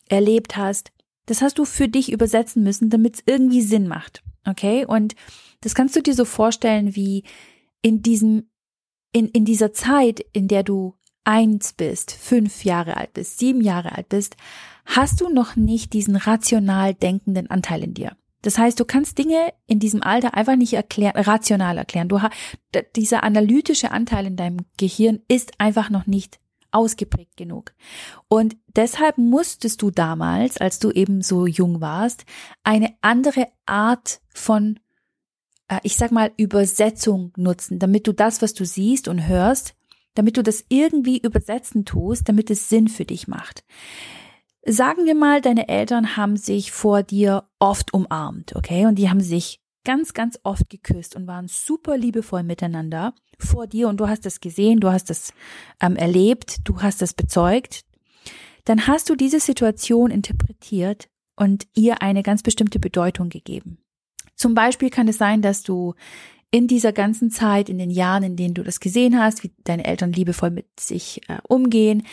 erlebt 0.09 0.57
hast, 0.57 0.93
das 1.27 1.43
hast 1.43 1.59
du 1.59 1.65
für 1.65 1.89
dich 1.89 2.12
übersetzen 2.12 2.62
müssen, 2.62 2.91
damit 2.91 3.17
es 3.17 3.23
irgendwie 3.27 3.62
Sinn 3.62 3.89
macht. 3.89 4.23
Okay? 4.47 4.85
Und 4.85 5.15
das 5.61 5.75
kannst 5.75 5.97
du 5.97 6.03
dir 6.03 6.15
so 6.15 6.25
vorstellen, 6.25 6.95
wie 6.95 7.25
in 7.81 8.03
diesem, 8.03 8.49
in, 9.12 9.29
in 9.29 9.45
dieser 9.45 9.73
Zeit, 9.73 10.21
in 10.33 10.49
der 10.49 10.62
du 10.62 10.95
eins 11.25 11.73
bist, 11.73 12.12
fünf 12.12 12.65
Jahre 12.65 12.97
alt 12.97 13.12
bist, 13.15 13.39
sieben 13.39 13.61
Jahre 13.61 13.93
alt 13.93 14.09
bist, 14.09 14.37
hast 14.85 15.21
du 15.21 15.29
noch 15.29 15.57
nicht 15.57 15.93
diesen 15.93 16.17
rational 16.17 16.95
denkenden 16.95 17.49
Anteil 17.49 17.85
in 17.85 17.95
dir. 17.95 18.17
Das 18.43 18.59
heißt, 18.59 18.79
du 18.79 18.85
kannst 18.85 19.19
Dinge 19.19 19.53
in 19.67 19.79
diesem 19.79 20.03
Alter 20.03 20.35
einfach 20.35 20.57
nicht 20.57 20.75
erklären, 20.75 21.17
rational 21.17 21.79
erklären. 21.79 22.09
Du 22.09 22.21
dieser 22.97 23.23
analytische 23.23 23.93
Anteil 23.93 24.27
in 24.27 24.37
deinem 24.37 24.67
Gehirn 24.77 25.21
ist 25.29 25.53
einfach 25.59 25.91
noch 25.91 26.07
nicht 26.07 26.41
ausgeprägt 26.73 27.37
genug. 27.37 27.73
Und 28.29 28.57
deshalb 28.75 29.19
musstest 29.19 29.83
du 29.83 29.91
damals, 29.91 30.57
als 30.59 30.79
du 30.79 30.91
eben 30.91 31.23
so 31.23 31.47
jung 31.47 31.81
warst, 31.81 32.25
eine 32.65 32.95
andere 33.03 33.49
Art 33.67 34.21
von, 34.35 34.81
äh, 35.69 35.79
ich 35.83 35.97
sag 35.97 36.11
mal, 36.11 36.33
Übersetzung 36.37 37.33
nutzen, 37.37 37.79
damit 37.79 38.07
du 38.07 38.13
das, 38.13 38.43
was 38.43 38.55
du 38.55 38.65
siehst 38.65 39.07
und 39.07 39.27
hörst, 39.27 39.75
damit 40.15 40.37
du 40.37 40.43
das 40.43 40.65
irgendwie 40.69 41.19
übersetzen 41.19 41.85
tust, 41.85 42.29
damit 42.29 42.51
es 42.51 42.69
Sinn 42.69 42.89
für 42.89 43.05
dich 43.05 43.29
macht. 43.29 43.65
Sagen 44.64 45.07
wir 45.07 45.16
mal, 45.16 45.40
deine 45.40 45.69
Eltern 45.69 46.16
haben 46.16 46.37
sich 46.37 46.71
vor 46.71 47.02
dir 47.02 47.45
oft 47.59 47.92
umarmt, 47.92 48.54
okay? 48.54 48.87
Und 48.87 48.97
die 48.97 49.11
haben 49.11 49.21
sich 49.21 49.61
ganz, 49.85 50.14
ganz 50.14 50.38
oft 50.45 50.71
geküsst 50.71 51.16
und 51.16 51.26
waren 51.26 51.49
super 51.49 51.97
liebevoll 51.97 52.45
miteinander 52.45 53.14
vor 53.38 53.66
dir 53.66 53.88
und 53.88 53.99
du 53.99 54.09
hast 54.09 54.25
das 54.25 54.40
gesehen, 54.40 54.78
du 54.78 54.92
hast 54.92 55.11
das 55.11 55.33
ähm, 55.81 55.97
erlebt, 55.97 56.61
du 56.64 56.81
hast 56.81 57.02
das 57.02 57.14
bezeugt. 57.14 57.85
Dann 58.64 58.87
hast 58.87 59.11
du 59.11 59.16
diese 59.16 59.40
Situation 59.40 60.12
interpretiert 60.12 61.09
und 61.35 61.66
ihr 61.75 62.00
eine 62.00 62.23
ganz 62.23 62.45
bestimmte 62.45 62.78
Bedeutung 62.78 63.28
gegeben. 63.28 63.78
Zum 64.37 64.54
Beispiel 64.54 64.90
kann 64.90 65.09
es 65.09 65.19
sein, 65.19 65.42
dass 65.42 65.64
du 65.64 65.95
in 66.52 66.69
dieser 66.69 66.92
ganzen 66.92 67.31
Zeit, 67.31 67.69
in 67.69 67.78
den 67.78 67.90
Jahren, 67.90 68.23
in 68.23 68.37
denen 68.37 68.54
du 68.54 68.62
das 68.62 68.78
gesehen 68.78 69.19
hast, 69.19 69.42
wie 69.42 69.50
deine 69.64 69.85
Eltern 69.85 70.12
liebevoll 70.12 70.50
mit 70.50 70.66
sich 70.78 71.28
äh, 71.28 71.38
umgehen, 71.49 72.04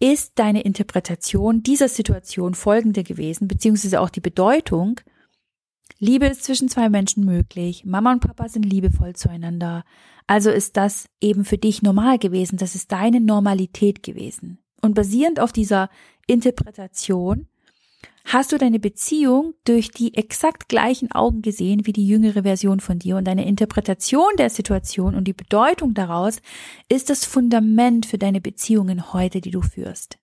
ist 0.00 0.32
deine 0.36 0.62
Interpretation 0.62 1.62
dieser 1.62 1.88
Situation 1.88 2.54
folgende 2.54 3.04
gewesen, 3.04 3.46
beziehungsweise 3.46 4.00
auch 4.00 4.10
die 4.10 4.20
Bedeutung, 4.20 5.00
Liebe 5.98 6.26
ist 6.26 6.44
zwischen 6.44 6.70
zwei 6.70 6.88
Menschen 6.88 7.26
möglich, 7.26 7.84
Mama 7.84 8.12
und 8.12 8.20
Papa 8.20 8.48
sind 8.48 8.64
liebevoll 8.64 9.14
zueinander, 9.14 9.84
also 10.26 10.50
ist 10.50 10.78
das 10.78 11.06
eben 11.20 11.44
für 11.44 11.58
dich 11.58 11.82
normal 11.82 12.18
gewesen, 12.18 12.56
das 12.56 12.74
ist 12.74 12.90
deine 12.90 13.20
Normalität 13.20 14.02
gewesen. 14.02 14.58
Und 14.80 14.94
basierend 14.94 15.40
auf 15.40 15.52
dieser 15.52 15.90
Interpretation 16.26 17.49
hast 18.24 18.52
du 18.52 18.58
deine 18.58 18.78
Beziehung 18.78 19.54
durch 19.64 19.90
die 19.90 20.14
exakt 20.14 20.68
gleichen 20.68 21.10
Augen 21.12 21.42
gesehen 21.42 21.86
wie 21.86 21.92
die 21.92 22.06
jüngere 22.06 22.42
Version 22.42 22.80
von 22.80 22.98
dir 22.98 23.16
und 23.16 23.24
deine 23.24 23.46
Interpretation 23.46 24.30
der 24.38 24.50
Situation 24.50 25.14
und 25.14 25.24
die 25.24 25.32
Bedeutung 25.32 25.94
daraus 25.94 26.40
ist 26.88 27.10
das 27.10 27.24
Fundament 27.24 28.06
für 28.06 28.18
deine 28.18 28.40
Beziehungen 28.40 29.12
heute, 29.12 29.40
die 29.40 29.50
du 29.50 29.62
führst. 29.62 30.18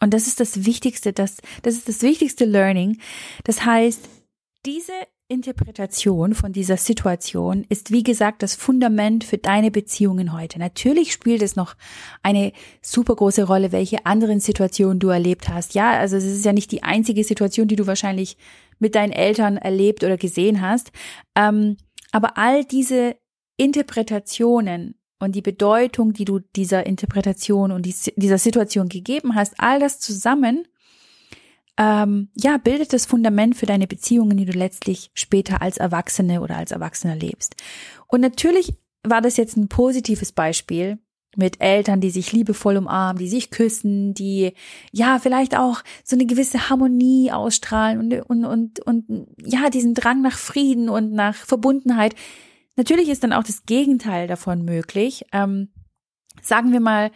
Und 0.00 0.12
das 0.12 0.26
ist 0.26 0.40
das 0.40 0.64
Wichtigste, 0.64 1.12
das, 1.12 1.38
das 1.62 1.74
ist 1.74 1.88
das 1.88 2.02
wichtigste 2.02 2.44
Learning. 2.44 2.98
Das 3.44 3.64
heißt, 3.64 4.08
diese 4.66 4.92
Interpretation 5.28 6.34
von 6.34 6.52
dieser 6.52 6.76
Situation 6.76 7.64
ist, 7.70 7.90
wie 7.90 8.02
gesagt, 8.02 8.42
das 8.42 8.54
Fundament 8.54 9.24
für 9.24 9.38
deine 9.38 9.70
Beziehungen 9.70 10.34
heute. 10.34 10.58
Natürlich 10.58 11.12
spielt 11.12 11.40
es 11.42 11.56
noch 11.56 11.76
eine 12.22 12.52
super 12.82 13.16
große 13.16 13.44
Rolle, 13.44 13.72
welche 13.72 14.04
anderen 14.04 14.40
Situationen 14.40 14.98
du 14.98 15.08
erlebt 15.08 15.48
hast. 15.48 15.74
Ja, 15.74 15.98
also 15.98 16.16
es 16.16 16.24
ist 16.24 16.44
ja 16.44 16.52
nicht 16.52 16.70
die 16.72 16.82
einzige 16.82 17.24
Situation, 17.24 17.68
die 17.68 17.76
du 17.76 17.86
wahrscheinlich 17.86 18.36
mit 18.78 18.94
deinen 18.94 19.12
Eltern 19.12 19.56
erlebt 19.56 20.04
oder 20.04 20.18
gesehen 20.18 20.60
hast. 20.60 20.92
Ähm, 21.34 21.78
aber 22.12 22.36
all 22.36 22.64
diese 22.64 23.16
Interpretationen 23.56 24.96
und 25.20 25.34
die 25.34 25.42
Bedeutung, 25.42 26.12
die 26.12 26.26
du 26.26 26.40
dieser 26.54 26.84
Interpretation 26.84 27.72
und 27.72 27.86
dieser 27.86 28.38
Situation 28.38 28.90
gegeben 28.90 29.34
hast, 29.34 29.54
all 29.56 29.80
das 29.80 30.00
zusammen 30.00 30.66
ähm, 31.76 32.28
ja, 32.34 32.56
bildet 32.56 32.92
das 32.92 33.06
Fundament 33.06 33.56
für 33.56 33.66
deine 33.66 33.86
Beziehungen, 33.86 34.36
die 34.36 34.44
du 34.44 34.52
letztlich 34.52 35.10
später 35.14 35.60
als 35.60 35.78
Erwachsene 35.78 36.40
oder 36.40 36.56
als 36.56 36.70
Erwachsener 36.70 37.16
lebst. 37.16 37.56
Und 38.06 38.20
natürlich 38.20 38.74
war 39.02 39.20
das 39.20 39.36
jetzt 39.36 39.56
ein 39.56 39.68
positives 39.68 40.32
Beispiel 40.32 40.98
mit 41.36 41.60
Eltern, 41.60 42.00
die 42.00 42.10
sich 42.10 42.32
liebevoll 42.32 42.76
umarmen, 42.76 43.18
die 43.18 43.28
sich 43.28 43.50
küssen, 43.50 44.14
die 44.14 44.52
ja 44.92 45.18
vielleicht 45.18 45.56
auch 45.56 45.82
so 46.04 46.14
eine 46.14 46.26
gewisse 46.26 46.70
Harmonie 46.70 47.32
ausstrahlen 47.32 47.98
und, 47.98 48.12
und, 48.30 48.44
und, 48.44 48.80
und 48.80 49.26
ja, 49.44 49.68
diesen 49.68 49.94
Drang 49.94 50.22
nach 50.22 50.38
Frieden 50.38 50.88
und 50.88 51.12
nach 51.12 51.34
Verbundenheit. 51.34 52.14
Natürlich 52.76 53.08
ist 53.08 53.24
dann 53.24 53.32
auch 53.32 53.42
das 53.42 53.66
Gegenteil 53.66 54.28
davon 54.28 54.64
möglich. 54.64 55.24
Ähm, 55.32 55.70
sagen 56.40 56.72
wir 56.72 56.80
mal, 56.80 57.10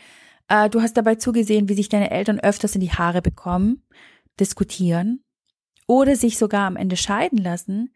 äh, 0.49 0.69
du 0.69 0.83
hast 0.83 0.97
dabei 0.97 1.15
zugesehen, 1.15 1.69
wie 1.69 1.75
sich 1.75 1.89
deine 1.89 2.11
Eltern 2.11 2.41
öfters 2.41 2.75
in 2.75 2.81
die 2.81 2.93
Haare 2.93 3.23
bekommen 3.23 3.83
diskutieren 4.41 5.23
oder 5.87 6.17
sich 6.17 6.39
sogar 6.39 6.67
am 6.67 6.77
Ende 6.77 6.97
scheiden 6.97 7.39
lassen, 7.39 7.93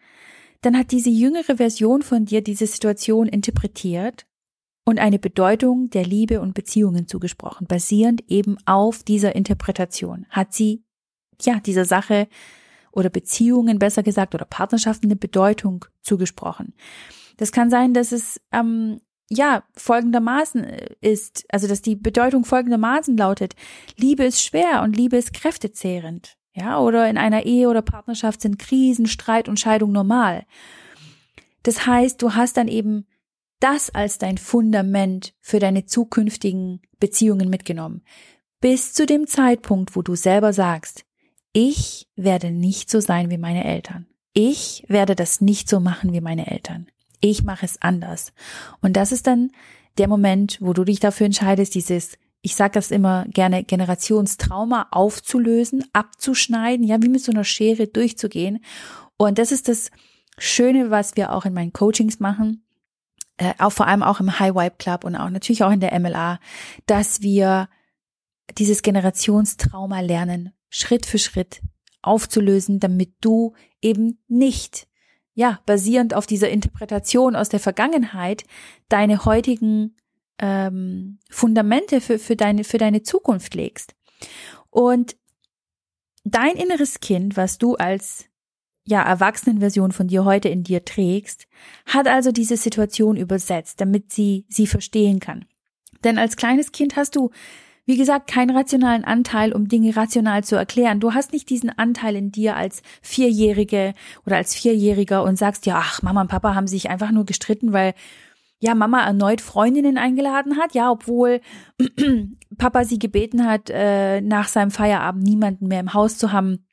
dann 0.62 0.78
hat 0.78 0.92
diese 0.92 1.10
jüngere 1.10 1.56
Version 1.56 2.02
von 2.02 2.24
dir 2.24 2.42
diese 2.42 2.66
Situation 2.66 3.26
interpretiert 3.28 4.26
und 4.84 4.98
eine 4.98 5.18
Bedeutung 5.18 5.90
der 5.90 6.04
Liebe 6.04 6.40
und 6.40 6.54
Beziehungen 6.54 7.06
zugesprochen, 7.06 7.66
basierend 7.66 8.22
eben 8.28 8.56
auf 8.66 9.02
dieser 9.02 9.34
Interpretation. 9.34 10.26
Hat 10.30 10.52
sie, 10.52 10.84
ja, 11.40 11.60
dieser 11.60 11.84
Sache 11.84 12.28
oder 12.92 13.10
Beziehungen 13.10 13.78
besser 13.78 14.02
gesagt 14.02 14.34
oder 14.34 14.44
Partnerschaften 14.44 15.06
eine 15.06 15.16
Bedeutung 15.16 15.84
zugesprochen. 16.02 16.74
Das 17.36 17.52
kann 17.52 17.70
sein, 17.70 17.94
dass 17.94 18.12
es 18.12 18.40
ähm, 18.52 19.00
ja 19.36 19.64
folgendermaßen 19.76 20.64
ist, 21.00 21.44
also 21.48 21.66
dass 21.66 21.82
die 21.82 21.96
Bedeutung 21.96 22.44
folgendermaßen 22.44 23.16
lautet, 23.16 23.54
Liebe 23.96 24.24
ist 24.24 24.42
schwer 24.42 24.82
und 24.82 24.96
Liebe 24.96 25.16
ist 25.16 25.32
kräftezehrend. 25.32 26.36
Ja, 26.54 26.80
oder 26.80 27.08
in 27.08 27.16
einer 27.16 27.44
Ehe 27.46 27.68
oder 27.68 27.80
Partnerschaft 27.80 28.42
sind 28.42 28.58
Krisen, 28.58 29.06
Streit 29.06 29.48
und 29.48 29.58
Scheidung 29.58 29.90
normal. 29.90 30.44
Das 31.62 31.86
heißt, 31.86 32.20
du 32.20 32.34
hast 32.34 32.58
dann 32.58 32.68
eben 32.68 33.06
das 33.58 33.90
als 33.90 34.18
dein 34.18 34.36
Fundament 34.36 35.34
für 35.40 35.60
deine 35.60 35.86
zukünftigen 35.86 36.82
Beziehungen 37.00 37.48
mitgenommen. 37.48 38.02
Bis 38.60 38.92
zu 38.92 39.06
dem 39.06 39.26
Zeitpunkt, 39.26 39.96
wo 39.96 40.02
du 40.02 40.14
selber 40.14 40.52
sagst, 40.52 41.06
ich 41.52 42.08
werde 42.16 42.50
nicht 42.50 42.90
so 42.90 43.00
sein 43.00 43.30
wie 43.30 43.38
meine 43.38 43.64
Eltern. 43.64 44.06
Ich 44.34 44.84
werde 44.88 45.14
das 45.14 45.40
nicht 45.40 45.68
so 45.68 45.80
machen 45.80 46.12
wie 46.12 46.20
meine 46.20 46.50
Eltern 46.50 46.86
ich 47.22 47.44
mache 47.44 47.64
es 47.64 47.80
anders. 47.80 48.34
Und 48.82 48.96
das 48.96 49.12
ist 49.12 49.26
dann 49.26 49.52
der 49.96 50.08
Moment, 50.08 50.58
wo 50.60 50.74
du 50.74 50.84
dich 50.84 51.00
dafür 51.00 51.26
entscheidest, 51.26 51.74
dieses, 51.74 52.18
ich 52.42 52.54
sage 52.54 52.72
das 52.74 52.90
immer 52.90 53.24
gerne, 53.28 53.64
Generationstrauma 53.64 54.88
aufzulösen, 54.90 55.84
abzuschneiden, 55.92 56.86
ja, 56.86 57.00
wie 57.02 57.08
mit 57.08 57.22
so 57.22 57.32
einer 57.32 57.44
Schere 57.44 57.86
durchzugehen. 57.86 58.62
Und 59.16 59.38
das 59.38 59.52
ist 59.52 59.68
das 59.68 59.90
Schöne, 60.36 60.90
was 60.90 61.16
wir 61.16 61.32
auch 61.32 61.44
in 61.44 61.54
meinen 61.54 61.72
Coachings 61.72 62.18
machen, 62.20 62.66
äh, 63.36 63.54
auch 63.58 63.72
vor 63.72 63.86
allem 63.86 64.02
auch 64.02 64.20
im 64.20 64.38
High 64.38 64.54
Vibe 64.54 64.76
Club 64.78 65.04
und 65.04 65.14
auch 65.14 65.30
natürlich 65.30 65.62
auch 65.62 65.70
in 65.70 65.80
der 65.80 65.98
MLA, 65.98 66.40
dass 66.86 67.22
wir 67.22 67.68
dieses 68.58 68.82
Generationstrauma 68.82 70.00
lernen, 70.00 70.52
Schritt 70.68 71.06
für 71.06 71.18
Schritt 71.18 71.62
aufzulösen, 72.02 72.80
damit 72.80 73.14
du 73.20 73.54
eben 73.80 74.18
nicht 74.26 74.88
ja, 75.34 75.60
basierend 75.66 76.14
auf 76.14 76.26
dieser 76.26 76.50
Interpretation 76.50 77.36
aus 77.36 77.48
der 77.48 77.60
Vergangenheit, 77.60 78.44
deine 78.88 79.24
heutigen 79.24 79.96
ähm, 80.38 81.18
Fundamente 81.30 82.00
für, 82.00 82.18
für, 82.18 82.36
deine, 82.36 82.64
für 82.64 82.78
deine 82.78 83.02
Zukunft 83.02 83.54
legst. 83.54 83.94
Und 84.70 85.16
dein 86.24 86.56
inneres 86.56 87.00
Kind, 87.00 87.36
was 87.36 87.58
du 87.58 87.76
als 87.76 88.26
ja, 88.84 89.02
Erwachsenenversion 89.02 89.92
von 89.92 90.08
dir 90.08 90.24
heute 90.24 90.48
in 90.48 90.64
dir 90.64 90.84
trägst, 90.84 91.46
hat 91.86 92.08
also 92.08 92.32
diese 92.32 92.56
Situation 92.56 93.16
übersetzt, 93.16 93.80
damit 93.80 94.12
sie 94.12 94.44
sie 94.48 94.66
verstehen 94.66 95.20
kann. 95.20 95.44
Denn 96.04 96.18
als 96.18 96.36
kleines 96.36 96.72
Kind 96.72 96.96
hast 96.96 97.14
du 97.14 97.30
wie 97.84 97.96
gesagt, 97.96 98.28
keinen 98.28 98.56
rationalen 98.56 99.04
Anteil, 99.04 99.52
um 99.52 99.66
Dinge 99.66 99.96
rational 99.96 100.44
zu 100.44 100.56
erklären. 100.56 101.00
Du 101.00 101.14
hast 101.14 101.32
nicht 101.32 101.50
diesen 101.50 101.70
Anteil 101.70 102.14
in 102.14 102.30
dir 102.30 102.56
als 102.56 102.82
Vierjährige 103.02 103.94
oder 104.24 104.36
als 104.36 104.54
Vierjähriger 104.54 105.24
und 105.24 105.36
sagst, 105.36 105.66
ja, 105.66 105.78
ach, 105.78 106.02
Mama 106.02 106.20
und 106.20 106.28
Papa 106.28 106.54
haben 106.54 106.68
sich 106.68 106.90
einfach 106.90 107.10
nur 107.10 107.26
gestritten, 107.26 107.72
weil 107.72 107.94
ja, 108.60 108.76
Mama 108.76 109.04
erneut 109.04 109.40
Freundinnen 109.40 109.98
eingeladen 109.98 110.56
hat, 110.56 110.74
ja, 110.74 110.88
obwohl 110.92 111.40
Papa 112.58 112.84
sie 112.84 113.00
gebeten 113.00 113.44
hat, 113.44 113.68
äh, 113.70 114.20
nach 114.20 114.46
seinem 114.46 114.70
Feierabend 114.70 115.24
niemanden 115.24 115.66
mehr 115.66 115.80
im 115.80 115.94
Haus 115.94 116.16
zu 116.16 116.30
haben, 116.30 116.64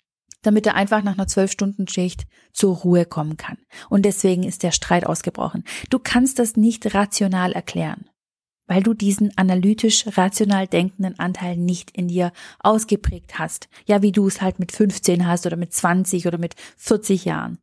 damit 0.43 0.67
er 0.67 0.75
einfach 0.75 1.01
nach 1.01 1.13
einer 1.13 1.25
zwölf 1.25 1.51
Stunden 1.51 1.87
Schicht 1.87 2.27
zur 2.53 2.75
Ruhe 2.75 3.05
kommen 3.05 3.37
kann. 3.37 3.57
Und 3.89 4.05
deswegen 4.05 4.43
ist 4.43 4.61
der 4.61 4.71
Streit 4.71 5.07
ausgebrochen. 5.07 5.63
Du 5.89 5.97
kannst 5.97 6.37
das 6.37 6.55
nicht 6.55 6.93
rational 6.93 7.53
erklären, 7.53 8.05
weil 8.69 8.83
du 8.83 8.93
diesen 8.93 9.37
analytisch 9.37 10.05
rational 10.15 10.67
denkenden 10.67 11.19
Anteil 11.19 11.57
nicht 11.57 11.91
in 11.91 12.07
dir 12.07 12.31
ausgeprägt 12.59 13.39
hast. 13.39 13.67
Ja, 13.85 14.01
wie 14.01 14.13
du 14.13 14.27
es 14.27 14.41
halt 14.41 14.59
mit 14.59 14.71
15 14.71 15.27
hast 15.27 15.45
oder 15.45 15.57
mit 15.57 15.73
20 15.73 16.27
oder 16.27 16.37
mit 16.37 16.55
40 16.77 17.25
Jahren. 17.25 17.57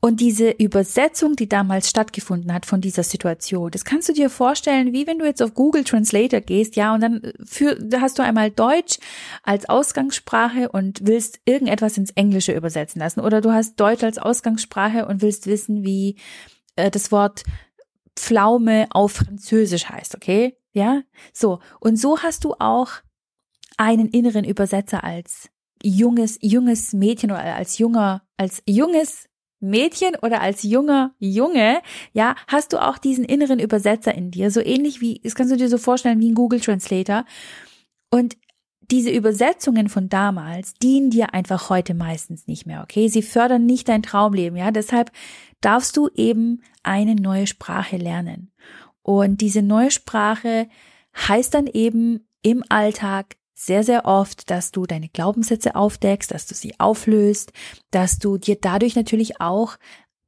Und 0.00 0.20
diese 0.20 0.50
Übersetzung, 0.50 1.36
die 1.36 1.48
damals 1.48 1.90
stattgefunden 1.90 2.52
hat 2.52 2.64
von 2.64 2.80
dieser 2.80 3.02
Situation, 3.02 3.70
das 3.70 3.84
kannst 3.84 4.08
du 4.08 4.12
dir 4.12 4.30
vorstellen, 4.30 4.92
wie 4.92 5.06
wenn 5.06 5.18
du 5.18 5.24
jetzt 5.24 5.42
auf 5.42 5.52
Google 5.54 5.84
Translator 5.84 6.40
gehst, 6.40 6.76
ja, 6.76 6.94
und 6.94 7.00
dann 7.00 7.22
äh, 7.24 7.32
für, 7.44 7.76
hast 8.00 8.18
du 8.18 8.22
einmal 8.22 8.50
Deutsch 8.50 8.98
als 9.42 9.68
Ausgangssprache 9.68 10.68
und 10.68 11.00
willst 11.06 11.40
irgendetwas 11.44 11.98
ins 11.98 12.12
Englische 12.12 12.52
übersetzen 12.52 13.00
lassen. 13.00 13.20
Oder 13.20 13.40
du 13.40 13.52
hast 13.52 13.80
Deutsch 13.80 14.04
als 14.04 14.18
Ausgangssprache 14.18 15.06
und 15.06 15.22
willst 15.22 15.46
wissen, 15.46 15.82
wie 15.82 16.16
äh, 16.76 16.90
das 16.90 17.10
Wort 17.10 17.42
Pflaume 18.16 18.86
auf 18.90 19.12
Französisch 19.12 19.88
heißt, 19.88 20.14
okay? 20.16 20.56
Ja? 20.72 21.02
So. 21.32 21.60
Und 21.80 21.96
so 21.96 22.22
hast 22.22 22.44
du 22.44 22.54
auch 22.58 22.88
einen 23.76 24.08
inneren 24.08 24.44
Übersetzer 24.44 25.04
als 25.04 25.50
junges, 25.82 26.38
junges 26.40 26.92
Mädchen 26.92 27.30
oder 27.30 27.54
als 27.54 27.78
junger, 27.78 28.22
als 28.36 28.62
junges 28.66 29.28
Mädchen 29.60 30.16
oder 30.22 30.40
als 30.40 30.62
junger 30.62 31.14
Junge, 31.18 31.80
ja, 32.12 32.34
hast 32.46 32.72
du 32.72 32.78
auch 32.78 32.98
diesen 32.98 33.24
inneren 33.24 33.58
Übersetzer 33.58 34.14
in 34.14 34.30
dir, 34.30 34.50
so 34.50 34.60
ähnlich 34.60 35.00
wie, 35.00 35.20
das 35.22 35.34
kannst 35.34 35.52
du 35.52 35.56
dir 35.56 35.68
so 35.68 35.78
vorstellen 35.78 36.20
wie 36.20 36.30
ein 36.30 36.34
Google 36.34 36.60
Translator. 36.60 37.24
Und 38.10 38.36
diese 38.90 39.10
Übersetzungen 39.10 39.88
von 39.88 40.08
damals 40.08 40.74
dienen 40.74 41.10
dir 41.10 41.34
einfach 41.34 41.70
heute 41.70 41.94
meistens 41.94 42.46
nicht 42.46 42.66
mehr, 42.66 42.82
okay? 42.82 43.08
Sie 43.08 43.22
fördern 43.22 43.66
nicht 43.66 43.88
dein 43.88 44.02
Traumleben, 44.02 44.56
ja? 44.56 44.70
Deshalb 44.70 45.10
darfst 45.66 45.96
du 45.96 46.08
eben 46.14 46.62
eine 46.84 47.16
neue 47.16 47.48
Sprache 47.48 47.96
lernen. 47.96 48.52
Und 49.02 49.40
diese 49.40 49.62
neue 49.62 49.90
Sprache 49.90 50.68
heißt 51.16 51.54
dann 51.54 51.66
eben 51.66 52.28
im 52.42 52.62
Alltag 52.68 53.36
sehr, 53.52 53.82
sehr 53.82 54.04
oft, 54.04 54.48
dass 54.50 54.70
du 54.70 54.86
deine 54.86 55.08
Glaubenssätze 55.08 55.74
aufdeckst, 55.74 56.30
dass 56.30 56.46
du 56.46 56.54
sie 56.54 56.78
auflöst, 56.78 57.52
dass 57.90 58.18
du 58.18 58.38
dir 58.38 58.58
dadurch 58.60 58.94
natürlich 58.94 59.40
auch 59.40 59.76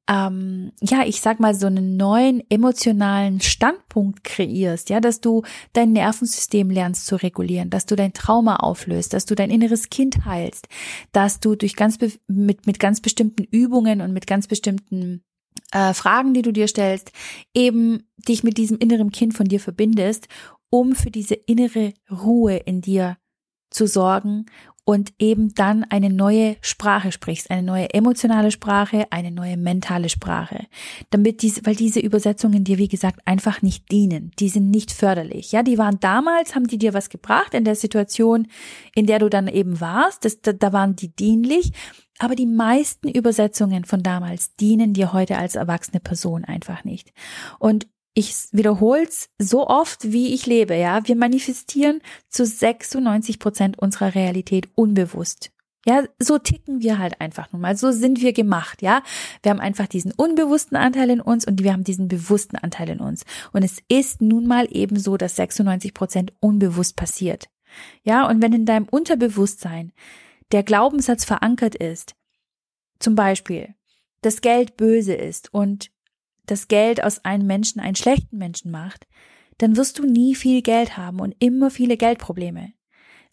ähm, 0.08 0.72
ja, 0.80 1.04
ich 1.04 1.20
sag 1.20 1.38
mal, 1.38 1.54
so 1.54 1.66
einen 1.66 1.98
neuen 1.98 2.42
emotionalen 2.48 3.40
Standpunkt 3.40 4.24
kreierst, 4.24 4.88
ja, 4.88 5.00
dass 5.00 5.20
du 5.20 5.42
dein 5.74 5.92
Nervensystem 5.92 6.70
lernst 6.70 7.06
zu 7.06 7.16
regulieren, 7.16 7.68
dass 7.68 7.84
du 7.84 7.94
dein 7.94 8.14
Trauma 8.14 8.56
auflöst, 8.56 9.12
dass 9.12 9.26
du 9.26 9.34
dein 9.34 9.50
inneres 9.50 9.90
Kind 9.90 10.24
heilst, 10.24 10.66
dass 11.12 11.40
du 11.40 11.56
durch 11.56 11.76
ganz 11.76 11.98
mit, 12.26 12.66
mit 12.66 12.78
ganz 12.80 13.02
bestimmten 13.02 13.44
Übungen 13.44 14.00
und 14.00 14.14
mit 14.14 14.26
ganz 14.26 14.46
bestimmten 14.46 15.22
äh, 15.72 15.94
Fragen, 15.94 16.34
die 16.34 16.42
du 16.42 16.52
dir 16.52 16.68
stellst, 16.68 17.12
eben 17.54 18.04
dich 18.16 18.42
mit 18.42 18.58
diesem 18.58 18.78
inneren 18.78 19.12
Kind 19.12 19.34
von 19.34 19.46
dir 19.46 19.60
verbindest 19.60 20.28
um 20.70 20.94
für 20.94 21.10
diese 21.10 21.34
innere 21.34 21.94
Ruhe 22.10 22.56
in 22.56 22.80
dir 22.80 23.16
zu 23.70 23.86
sorgen 23.86 24.46
und 24.84 25.12
eben 25.18 25.52
dann 25.54 25.84
eine 25.84 26.08
neue 26.08 26.56
Sprache 26.62 27.12
sprichst, 27.12 27.50
eine 27.50 27.62
neue 27.62 27.92
emotionale 27.92 28.50
Sprache, 28.50 29.06
eine 29.10 29.30
neue 29.30 29.58
mentale 29.58 30.08
Sprache. 30.08 30.66
Damit 31.10 31.42
diese, 31.42 31.66
weil 31.66 31.76
diese 31.76 32.00
Übersetzungen 32.00 32.64
dir, 32.64 32.78
wie 32.78 32.88
gesagt, 32.88 33.20
einfach 33.26 33.60
nicht 33.60 33.90
dienen. 33.92 34.30
Die 34.38 34.48
sind 34.48 34.70
nicht 34.70 34.90
förderlich. 34.90 35.52
Ja, 35.52 35.62
die 35.62 35.76
waren 35.76 36.00
damals, 36.00 36.54
haben 36.54 36.68
die 36.68 36.78
dir 36.78 36.94
was 36.94 37.10
gebracht 37.10 37.52
in 37.52 37.64
der 37.64 37.74
Situation, 37.74 38.48
in 38.94 39.04
der 39.04 39.18
du 39.18 39.28
dann 39.28 39.46
eben 39.46 39.78
warst. 39.78 40.24
Das, 40.24 40.40
da, 40.40 40.54
da 40.54 40.72
waren 40.72 40.96
die 40.96 41.14
dienlich. 41.14 41.72
Aber 42.18 42.34
die 42.34 42.46
meisten 42.46 43.08
Übersetzungen 43.08 43.84
von 43.84 44.02
damals 44.02 44.54
dienen 44.56 44.92
dir 44.92 45.12
heute 45.12 45.38
als 45.38 45.54
erwachsene 45.54 46.00
Person 46.00 46.44
einfach 46.44 46.84
nicht. 46.84 47.12
Und 47.58 47.86
ich 48.14 48.34
wiederhole 48.50 49.04
es 49.04 49.28
so 49.38 49.68
oft, 49.68 50.10
wie 50.10 50.34
ich 50.34 50.44
lebe, 50.46 50.74
ja. 50.74 51.06
Wir 51.06 51.14
manifestieren 51.14 52.00
zu 52.28 52.44
96 52.44 53.38
Prozent 53.38 53.78
unserer 53.78 54.16
Realität 54.16 54.68
unbewusst. 54.74 55.52
Ja, 55.86 56.02
so 56.18 56.38
ticken 56.38 56.82
wir 56.82 56.98
halt 56.98 57.20
einfach 57.20 57.52
nun 57.52 57.62
mal. 57.62 57.76
So 57.76 57.92
sind 57.92 58.20
wir 58.20 58.32
gemacht, 58.32 58.82
ja. 58.82 59.02
Wir 59.42 59.50
haben 59.50 59.60
einfach 59.60 59.86
diesen 59.86 60.12
unbewussten 60.12 60.76
Anteil 60.76 61.10
in 61.10 61.20
uns 61.20 61.46
und 61.46 61.62
wir 61.62 61.72
haben 61.72 61.84
diesen 61.84 62.08
bewussten 62.08 62.56
Anteil 62.56 62.88
in 62.88 62.98
uns. 62.98 63.24
Und 63.52 63.62
es 63.62 63.78
ist 63.88 64.20
nun 64.20 64.46
mal 64.48 64.66
eben 64.70 64.98
so, 64.98 65.16
dass 65.16 65.36
96 65.36 65.94
Prozent 65.94 66.32
unbewusst 66.40 66.96
passiert. 66.96 67.48
Ja, 68.02 68.28
und 68.28 68.42
wenn 68.42 68.52
in 68.52 68.66
deinem 68.66 68.88
Unterbewusstsein 68.90 69.92
der 70.52 70.62
Glaubenssatz 70.62 71.24
verankert 71.24 71.74
ist, 71.74 72.14
zum 72.98 73.14
Beispiel, 73.14 73.74
dass 74.22 74.40
Geld 74.40 74.76
böse 74.76 75.14
ist 75.14 75.52
und 75.52 75.90
das 76.46 76.68
Geld 76.68 77.02
aus 77.02 77.24
einem 77.24 77.46
Menschen 77.46 77.80
einen 77.80 77.96
schlechten 77.96 78.38
Menschen 78.38 78.70
macht, 78.70 79.06
dann 79.58 79.76
wirst 79.76 79.98
du 79.98 80.06
nie 80.06 80.34
viel 80.34 80.62
Geld 80.62 80.96
haben 80.96 81.20
und 81.20 81.34
immer 81.38 81.70
viele 81.70 81.96
Geldprobleme. 81.96 82.72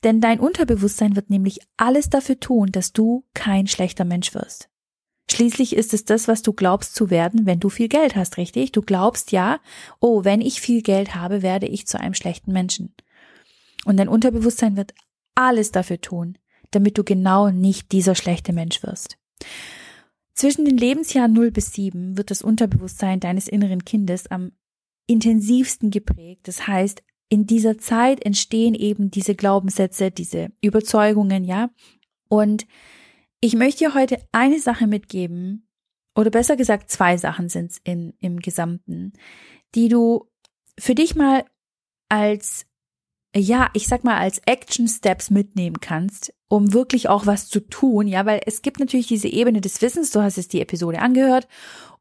Denn 0.04 0.21
dein 0.21 0.39
Unterbewusstsein 0.39 1.15
wird 1.15 1.30
nämlich 1.30 1.60
alles 1.78 2.10
dafür 2.10 2.39
tun, 2.39 2.71
dass 2.71 2.93
du 2.93 3.23
kein 3.34 3.67
schlechter 3.67 4.06
Mensch 4.06 4.34
wirst. 4.36 4.69
Schließlich 5.32 5.75
ist 5.75 5.93
es 5.93 6.06
das, 6.06 6.28
was 6.28 6.43
du 6.43 6.54
glaubst 6.54 6.93
zu 6.93 7.10
werden, 7.10 7.45
wenn 7.45 7.60
du 7.60 7.69
viel 7.69 7.88
Geld 7.88 8.15
hast, 8.15 8.38
richtig? 8.38 8.71
Du 8.71 8.82
glaubst 8.82 9.32
ja, 9.32 9.60
oh, 9.99 10.23
wenn 10.23 10.41
ich 10.41 10.62
viel 10.62 10.84
Geld 10.84 11.15
habe, 11.15 11.41
werde 11.41 11.65
ich 11.65 11.88
zu 11.88 11.99
einem 11.99 12.13
schlechten 12.13 12.51
Menschen. 12.51 12.93
Und 13.86 13.97
dein 13.97 14.08
Unterbewusstsein 14.08 14.78
wird 14.78 14.93
alles 15.34 15.71
dafür 15.71 15.99
tun, 15.99 16.38
damit 16.71 16.97
du 16.97 17.04
genau 17.04 17.49
nicht 17.49 17.91
dieser 17.91 18.15
schlechte 18.15 18.54
Mensch 18.54 18.84
wirst. 18.84 19.17
Zwischen 20.34 20.65
den 20.65 20.78
Lebensjahren 20.78 21.34
0 21.34 21.51
bis 21.51 21.73
7 21.73 22.17
wird 22.17 22.32
das 22.32 22.41
Unterbewusstsein 22.41 23.19
deines 23.19 23.47
inneren 23.47 23.86
Kindes 23.86 24.28
am 24.28 24.51
intensivsten 25.08 25.91
geprägt. 25.91 26.47
Das 26.47 26.67
heißt, 26.67 27.04
in 27.30 27.47
dieser 27.47 27.78
Zeit 27.78 28.23
entstehen 28.25 28.75
eben 28.75 29.12
diese 29.12 29.36
Glaubenssätze, 29.36 30.12
diese 30.12 30.51
Überzeugungen, 30.62 31.43
ja. 31.43 31.69
Und 32.28 32.67
ich 33.39 33.56
möchte 33.56 33.86
dir 33.86 33.93
heute 33.93 34.21
eine 34.32 34.60
Sache 34.60 34.88
mitgeben, 34.88 35.67
oder 36.15 36.30
besser 36.30 36.56
gesagt 36.56 36.89
zwei 36.89 37.17
Sachen 37.17 37.49
sind 37.49 37.71
es 37.71 37.82
im 37.84 38.39
Gesamten, 38.39 39.13
die 39.75 39.89
du 39.89 40.30
für 40.80 40.95
dich 40.95 41.15
mal 41.15 41.43
als 42.10 42.65
ja, 43.36 43.69
ich 43.74 43.88
sag 43.88 44.04
mal, 44.04 44.17
als 44.17 44.41
Action 44.45 44.88
Steps 44.88 45.30
mitnehmen 45.30 45.82
kannst, 45.82 46.34
um 46.48 46.74
wirklich 46.74 47.10
auch 47.10 47.26
was 47.26 47.50
zu 47.50 47.60
tun, 47.60 48.08
ja, 48.08 48.26
weil 48.26 48.41
es 48.45 48.62
gibt 48.62 48.80
natürlich 48.80 49.08
diese 49.08 49.28
Ebene 49.28 49.62
des 49.62 49.82
Wissens, 49.82 50.12
du 50.12 50.21
hast 50.21 50.38
jetzt 50.38 50.54
die 50.54 50.62
Episode 50.62 51.00
angehört 51.00 51.48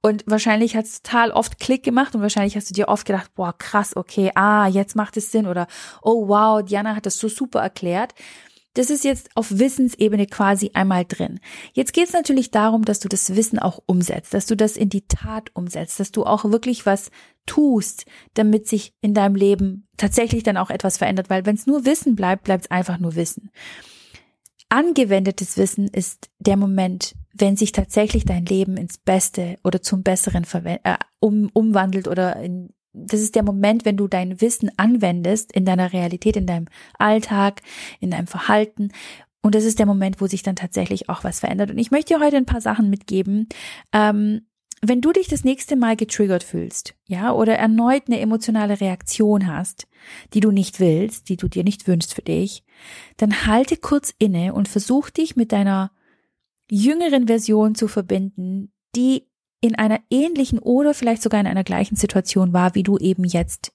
und 0.00 0.22
wahrscheinlich 0.26 0.76
hat 0.76 0.84
es 0.84 1.02
total 1.02 1.30
oft 1.30 1.58
Klick 1.58 1.82
gemacht 1.82 2.14
und 2.14 2.20
wahrscheinlich 2.20 2.56
hast 2.56 2.70
du 2.70 2.74
dir 2.74 2.88
oft 2.88 3.06
gedacht, 3.06 3.34
boah, 3.34 3.52
krass, 3.56 3.96
okay, 3.96 4.30
ah, 4.34 4.68
jetzt 4.68 4.94
macht 4.94 5.16
es 5.16 5.32
Sinn 5.32 5.46
oder 5.46 5.66
oh 6.02 6.28
wow, 6.28 6.62
Diana 6.62 6.94
hat 6.94 7.06
das 7.06 7.18
so 7.18 7.28
super 7.28 7.60
erklärt. 7.60 8.14
Das 8.74 8.90
ist 8.90 9.04
jetzt 9.04 9.30
auf 9.36 9.58
Wissensebene 9.58 10.26
quasi 10.26 10.72
einmal 10.74 11.04
drin. 11.04 11.40
Jetzt 11.72 11.92
geht 11.92 12.08
es 12.08 12.12
natürlich 12.12 12.50
darum, 12.50 12.84
dass 12.84 12.98
du 12.98 13.08
das 13.08 13.34
Wissen 13.36 13.58
auch 13.58 13.80
umsetzt, 13.86 14.34
dass 14.34 14.46
du 14.46 14.56
das 14.56 14.76
in 14.76 14.88
die 14.88 15.06
Tat 15.06 15.50
umsetzt, 15.54 16.00
dass 16.00 16.10
du 16.10 16.24
auch 16.24 16.44
wirklich 16.44 16.84
was 16.84 17.10
tust, 17.46 18.04
damit 18.34 18.66
sich 18.66 18.92
in 19.00 19.14
deinem 19.14 19.36
Leben 19.36 19.86
tatsächlich 19.96 20.42
dann 20.42 20.56
auch 20.56 20.70
etwas 20.70 20.98
verändert, 20.98 21.30
weil 21.30 21.46
wenn 21.46 21.54
es 21.54 21.66
nur 21.66 21.84
Wissen 21.84 22.16
bleibt, 22.16 22.44
bleibt 22.44 22.64
es 22.64 22.70
einfach 22.70 22.98
nur 22.98 23.14
Wissen. 23.14 23.50
Angewendetes 24.68 25.56
Wissen 25.56 25.86
ist 25.88 26.30
der 26.40 26.56
Moment, 26.56 27.14
wenn 27.32 27.56
sich 27.56 27.70
tatsächlich 27.70 28.24
dein 28.24 28.44
Leben 28.44 28.76
ins 28.76 28.98
Beste 28.98 29.56
oder 29.62 29.82
zum 29.82 30.02
Besseren 30.02 30.44
äh, 30.64 30.96
um, 31.20 31.48
umwandelt 31.52 32.08
oder 32.08 32.36
in, 32.36 32.70
das 32.94 33.20
ist 33.20 33.34
der 33.34 33.42
Moment, 33.42 33.84
wenn 33.84 33.96
du 33.96 34.08
dein 34.08 34.40
Wissen 34.40 34.70
anwendest 34.76 35.52
in 35.52 35.64
deiner 35.64 35.92
Realität, 35.92 36.36
in 36.36 36.46
deinem 36.46 36.66
Alltag, 36.98 37.60
in 38.00 38.10
deinem 38.10 38.28
Verhalten. 38.28 38.90
Und 39.42 39.54
das 39.54 39.64
ist 39.64 39.78
der 39.78 39.86
Moment, 39.86 40.20
wo 40.20 40.26
sich 40.26 40.42
dann 40.42 40.56
tatsächlich 40.56 41.08
auch 41.08 41.24
was 41.24 41.40
verändert. 41.40 41.70
Und 41.70 41.78
ich 41.78 41.90
möchte 41.90 42.14
dir 42.14 42.24
heute 42.24 42.36
ein 42.36 42.46
paar 42.46 42.60
Sachen 42.60 42.88
mitgeben. 42.88 43.48
Ähm, 43.92 44.46
wenn 44.80 45.00
du 45.00 45.12
dich 45.12 45.28
das 45.28 45.44
nächste 45.44 45.76
Mal 45.76 45.96
getriggert 45.96 46.44
fühlst, 46.44 46.94
ja, 47.06 47.32
oder 47.32 47.56
erneut 47.56 48.04
eine 48.06 48.20
emotionale 48.20 48.80
Reaktion 48.80 49.46
hast, 49.46 49.86
die 50.34 50.40
du 50.40 50.50
nicht 50.50 50.78
willst, 50.78 51.28
die 51.28 51.36
du 51.36 51.48
dir 51.48 51.64
nicht 51.64 51.86
wünschst 51.88 52.14
für 52.14 52.22
dich, 52.22 52.64
dann 53.16 53.46
halte 53.46 53.76
kurz 53.76 54.14
inne 54.18 54.54
und 54.54 54.68
versuch 54.68 55.10
dich 55.10 55.36
mit 55.36 55.52
deiner 55.52 55.90
jüngeren 56.70 57.26
Version 57.26 57.74
zu 57.74 57.88
verbinden, 57.88 58.72
die 58.94 59.26
in 59.64 59.76
einer 59.76 60.00
ähnlichen 60.10 60.58
oder 60.58 60.92
vielleicht 60.92 61.22
sogar 61.22 61.40
in 61.40 61.46
einer 61.46 61.64
gleichen 61.64 61.96
Situation 61.96 62.52
war, 62.52 62.74
wie 62.74 62.82
du 62.82 62.98
eben 62.98 63.24
jetzt 63.24 63.72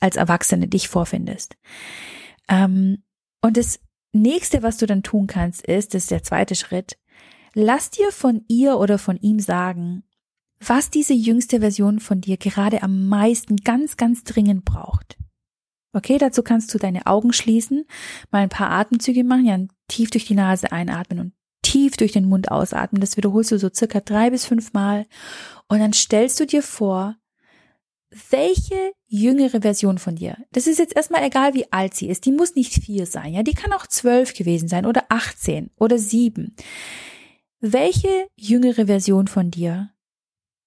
als 0.00 0.16
Erwachsene 0.16 0.66
dich 0.66 0.88
vorfindest. 0.88 1.56
Ähm, 2.48 3.04
und 3.40 3.56
das 3.56 3.78
nächste, 4.12 4.64
was 4.64 4.78
du 4.78 4.86
dann 4.86 5.04
tun 5.04 5.28
kannst, 5.28 5.64
ist, 5.64 5.94
das 5.94 6.02
ist 6.02 6.10
der 6.10 6.24
zweite 6.24 6.56
Schritt, 6.56 6.98
lass 7.54 7.90
dir 7.90 8.10
von 8.10 8.44
ihr 8.48 8.80
oder 8.80 8.98
von 8.98 9.16
ihm 9.18 9.38
sagen, 9.38 10.02
was 10.58 10.90
diese 10.90 11.14
jüngste 11.14 11.60
Version 11.60 12.00
von 12.00 12.20
dir 12.20 12.36
gerade 12.36 12.82
am 12.82 13.06
meisten 13.06 13.58
ganz, 13.58 13.96
ganz 13.96 14.24
dringend 14.24 14.64
braucht. 14.64 15.18
Okay, 15.92 16.18
dazu 16.18 16.42
kannst 16.42 16.74
du 16.74 16.78
deine 16.78 17.06
Augen 17.06 17.32
schließen, 17.32 17.84
mal 18.32 18.42
ein 18.42 18.48
paar 18.48 18.72
Atemzüge 18.72 19.22
machen, 19.22 19.44
ja, 19.44 19.56
tief 19.86 20.10
durch 20.10 20.24
die 20.24 20.34
Nase 20.34 20.72
einatmen 20.72 21.20
und 21.20 21.32
tief 21.66 21.96
durch 21.96 22.12
den 22.12 22.28
Mund 22.28 22.50
ausatmen. 22.52 23.00
Das 23.00 23.16
wiederholst 23.16 23.50
du 23.50 23.58
so 23.58 23.68
circa 23.74 23.98
drei 24.00 24.30
bis 24.30 24.46
fünf 24.46 24.72
Mal. 24.72 25.06
Und 25.68 25.80
dann 25.80 25.92
stellst 25.92 26.38
du 26.38 26.46
dir 26.46 26.62
vor, 26.62 27.16
welche 28.30 28.92
jüngere 29.08 29.60
Version 29.60 29.98
von 29.98 30.14
dir, 30.14 30.36
das 30.52 30.68
ist 30.68 30.78
jetzt 30.78 30.94
erstmal 30.94 31.24
egal, 31.24 31.54
wie 31.54 31.70
alt 31.72 31.94
sie 31.94 32.08
ist, 32.08 32.24
die 32.24 32.32
muss 32.32 32.54
nicht 32.54 32.72
vier 32.72 33.04
sein, 33.04 33.34
ja, 33.34 33.42
die 33.42 33.52
kann 33.52 33.72
auch 33.72 33.86
zwölf 33.86 34.32
gewesen 34.32 34.68
sein 34.68 34.86
oder 34.86 35.04
18 35.08 35.70
oder 35.76 35.98
sieben. 35.98 36.54
Welche 37.60 38.28
jüngere 38.36 38.86
Version 38.86 39.26
von 39.26 39.50
dir 39.50 39.90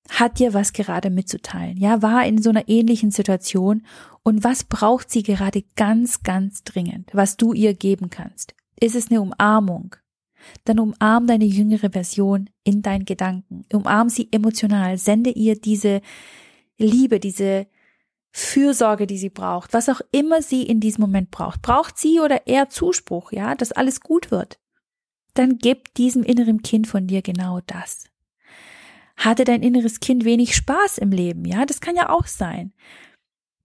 hat 0.10 0.40
dir 0.40 0.54
was 0.54 0.74
gerade 0.74 1.10
mitzuteilen? 1.10 1.78
Ja, 1.78 2.02
war 2.02 2.26
in 2.26 2.42
so 2.42 2.50
einer 2.50 2.68
ähnlichen 2.68 3.12
Situation 3.12 3.86
und 4.24 4.44
was 4.44 4.66
braucht 4.66 5.10
sie 5.10 5.24
gerade 5.24 5.64
ganz, 5.76 6.24
ganz 6.24 6.64
dringend, 6.64 7.10
was 7.14 7.38
du 7.38 7.54
ihr 7.54 7.74
geben 7.74 8.10
kannst? 8.10 8.54
Ist 8.80 8.96
es 8.96 9.10
eine 9.10 9.22
Umarmung? 9.22 9.96
Dann 10.66 10.80
umarm 10.80 11.28
deine 11.28 11.46
jüngere 11.46 11.92
Version 11.92 12.50
in 12.64 12.82
deinen 12.82 13.06
Gedanken. 13.06 13.66
Umarm 13.74 14.10
sie 14.10 14.30
emotional. 14.32 14.98
Sende 14.98 15.30
ihr 15.30 15.60
diese 15.60 16.02
Liebe, 16.78 17.20
diese 17.20 17.68
Fürsorge, 18.32 19.08
die 19.08 19.18
sie 19.18 19.30
braucht, 19.30 19.74
was 19.74 19.90
auch 19.90 20.02
immer 20.12 20.42
sie 20.42 20.64
in 20.64 20.80
diesem 20.80 21.02
Moment 21.02 21.32
braucht. 21.32 21.62
Braucht 21.62 21.98
sie 21.98 22.20
oder 22.20 22.48
er 22.48 22.70
Zuspruch, 22.70 23.32
ja, 23.32 23.56
dass 23.56 23.72
alles 23.72 24.02
gut 24.02 24.32
wird? 24.32 24.60
Dann 25.34 25.58
gib 25.58 25.94
diesem 25.96 26.24
inneren 26.24 26.62
Kind 26.62 26.88
von 26.88 27.08
dir 27.08 27.22
genau 27.22 27.60
das. 27.66 28.06
Hatte 29.18 29.44
dein 29.44 29.64
inneres 29.64 30.00
Kind 30.00 30.26
wenig 30.26 30.56
Spaß 30.56 30.98
im 31.00 31.12
Leben? 31.12 31.46
Ja, 31.46 31.66
das 31.66 31.82
kann 31.82 31.96
ja 31.96 32.10
auch 32.10 32.28
sein. 32.28 32.74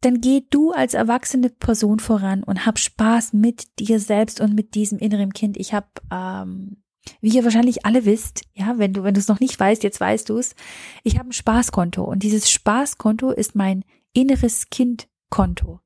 Dann 0.04 0.20
geh 0.20 0.42
du 0.50 0.72
als 0.72 0.92
erwachsene 0.92 1.48
Person 1.48 1.98
voran 1.98 2.42
und 2.42 2.66
hab 2.66 2.78
Spaß 2.78 3.32
mit 3.32 3.78
dir 3.78 3.98
selbst 3.98 4.38
und 4.40 4.54
mit 4.54 4.74
diesem 4.74 4.98
inneren 4.98 5.32
Kind. 5.32 5.56
Ich 5.56 5.72
habe, 5.72 5.86
ähm, 6.12 6.82
wie 7.22 7.30
ihr 7.30 7.44
wahrscheinlich 7.44 7.86
alle 7.86 8.04
wisst, 8.04 8.42
ja, 8.52 8.74
wenn 8.76 8.92
du 8.92 9.02
wenn 9.02 9.14
du 9.14 9.20
es 9.20 9.28
noch 9.28 9.40
nicht 9.40 9.58
weißt, 9.58 9.82
jetzt 9.82 10.00
weißt 10.00 10.28
du 10.28 10.36
es. 10.36 10.54
Ich 11.04 11.18
habe 11.18 11.30
ein 11.30 11.32
Spaßkonto 11.32 12.04
und 12.04 12.22
dieses 12.22 12.50
Spaßkonto 12.50 13.30
ist 13.30 13.54
mein 13.54 13.82
inneres 14.12 14.68
Kindkonto. 14.68 15.80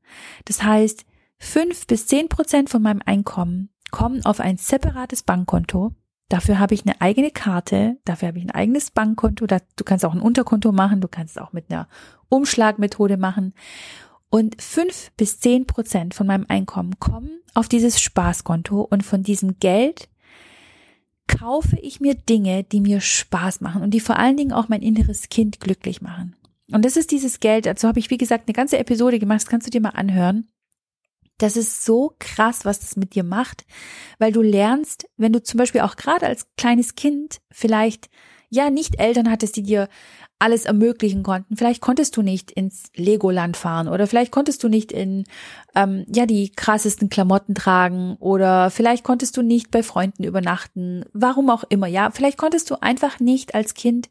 Das 0.47 0.65
heißt, 0.65 1.05
fünf 1.39 1.87
bis 1.87 2.09
zehn 2.09 2.29
Prozent 2.29 2.71
von 2.71 2.83
meinem 2.83 3.03
Einkommen 3.07 3.71
kommen 3.93 4.25
auf 4.25 4.41
ein 4.41 4.57
separates 4.57 5.23
Bankkonto 5.23 5.95
Dafür 6.29 6.59
habe 6.59 6.75
ich 6.75 6.85
eine 6.85 7.01
eigene 7.01 7.31
Karte, 7.31 7.97
dafür 8.05 8.29
habe 8.29 8.39
ich 8.39 8.45
ein 8.45 8.51
eigenes 8.51 8.91
Bankkonto, 8.91 9.47
du 9.47 9.85
kannst 9.85 10.05
auch 10.05 10.13
ein 10.13 10.21
Unterkonto 10.21 10.73
machen, 10.73 11.01
du 11.01 11.09
kannst 11.09 11.41
auch 11.41 11.55
mit 11.55 11.71
einer 11.71 11.89
Umschlagmethode 12.29 13.17
machen. 13.17 13.55
Und 14.31 14.61
fünf 14.61 15.11
bis 15.17 15.41
zehn 15.41 15.67
Prozent 15.67 16.15
von 16.15 16.27
meinem 16.27 16.47
Einkommen 16.49 16.99
kommen 17.01 17.41
auf 17.55 17.69
dieses 17.69 18.01
Spaßkonto 18.01 18.83
und 18.83 19.03
von 19.03 19.23
diesem 19.23 19.59
Geld 19.59 20.09
kaufe 21.27 21.77
ich 21.81 22.01
mir 22.01 22.15
Dinge, 22.15 22.65
die 22.65 22.81
mir 22.81 23.01
Spaß 23.01 23.61
machen 23.61 23.83
und 23.83 23.93
die 23.93 24.01
vor 24.01 24.19
allen 24.19 24.37
Dingen 24.37 24.53
auch 24.53 24.69
mein 24.69 24.83
inneres 24.83 25.29
Kind 25.29 25.61
glücklich 25.61 26.03
machen. 26.03 26.37
Und 26.71 26.85
das 26.85 26.97
ist 26.97 27.11
dieses 27.11 27.41
Geld, 27.41 27.67
dazu 27.67 27.89
habe 27.89 27.99
ich, 27.99 28.11
wie 28.11 28.19
gesagt, 28.19 28.49
eine 28.49 28.55
ganze 28.55 28.79
Episode 28.79 29.19
gemacht, 29.19 29.43
das 29.43 29.47
kannst 29.47 29.67
du 29.67 29.71
dir 29.71 29.81
mal 29.81 29.91
anhören. 29.91 30.49
Das 31.39 31.57
ist 31.57 31.85
so 31.85 32.15
krass, 32.19 32.65
was 32.65 32.81
das 32.81 32.97
mit 32.97 33.15
dir 33.15 33.23
macht, 33.23 33.65
weil 34.19 34.33
du 34.33 34.43
lernst, 34.43 35.09
wenn 35.17 35.33
du 35.33 35.43
zum 35.43 35.57
Beispiel 35.59 35.83
auch 35.83 35.97
gerade 35.97 36.27
als 36.27 36.49
kleines 36.57 36.97
Kind 36.97 37.41
vielleicht 37.51 38.11
ja 38.51 38.71
nicht 38.71 38.99
Eltern 38.99 39.31
hattest, 39.31 39.57
die 39.57 39.63
dir 39.63 39.89
alles 40.39 40.65
ermöglichen 40.65 41.23
konnten. 41.23 41.57
Vielleicht 41.57 41.81
konntest 41.81 42.17
du 42.17 42.23
nicht 42.23 42.51
ins 42.51 42.85
Legoland 42.95 43.57
fahren 43.57 43.89
oder 43.89 44.07
vielleicht 44.07 44.31
konntest 44.31 44.63
du 44.63 44.69
nicht 44.69 44.93
in 44.93 45.25
ähm, 45.75 46.05
ja 46.13 46.27
die 46.27 46.51
krassesten 46.51 47.09
Klamotten 47.09 47.55
tragen 47.55 48.17
oder 48.21 48.71
vielleicht 48.71 49.05
konntest 49.05 49.37
du 49.37 49.43
nicht 49.43 49.71
bei 49.71 49.83
Freunden 49.83 50.25
übernachten. 50.25 51.05
Warum 51.13 51.51
auch 51.51 51.65
immer, 51.69 51.87
ja. 51.87 52.11
Vielleicht 52.11 52.39
konntest 52.39 52.71
du 52.71 52.81
einfach 52.81 53.21
nicht 53.21 53.55
als 53.55 53.75
Kind 53.75 54.09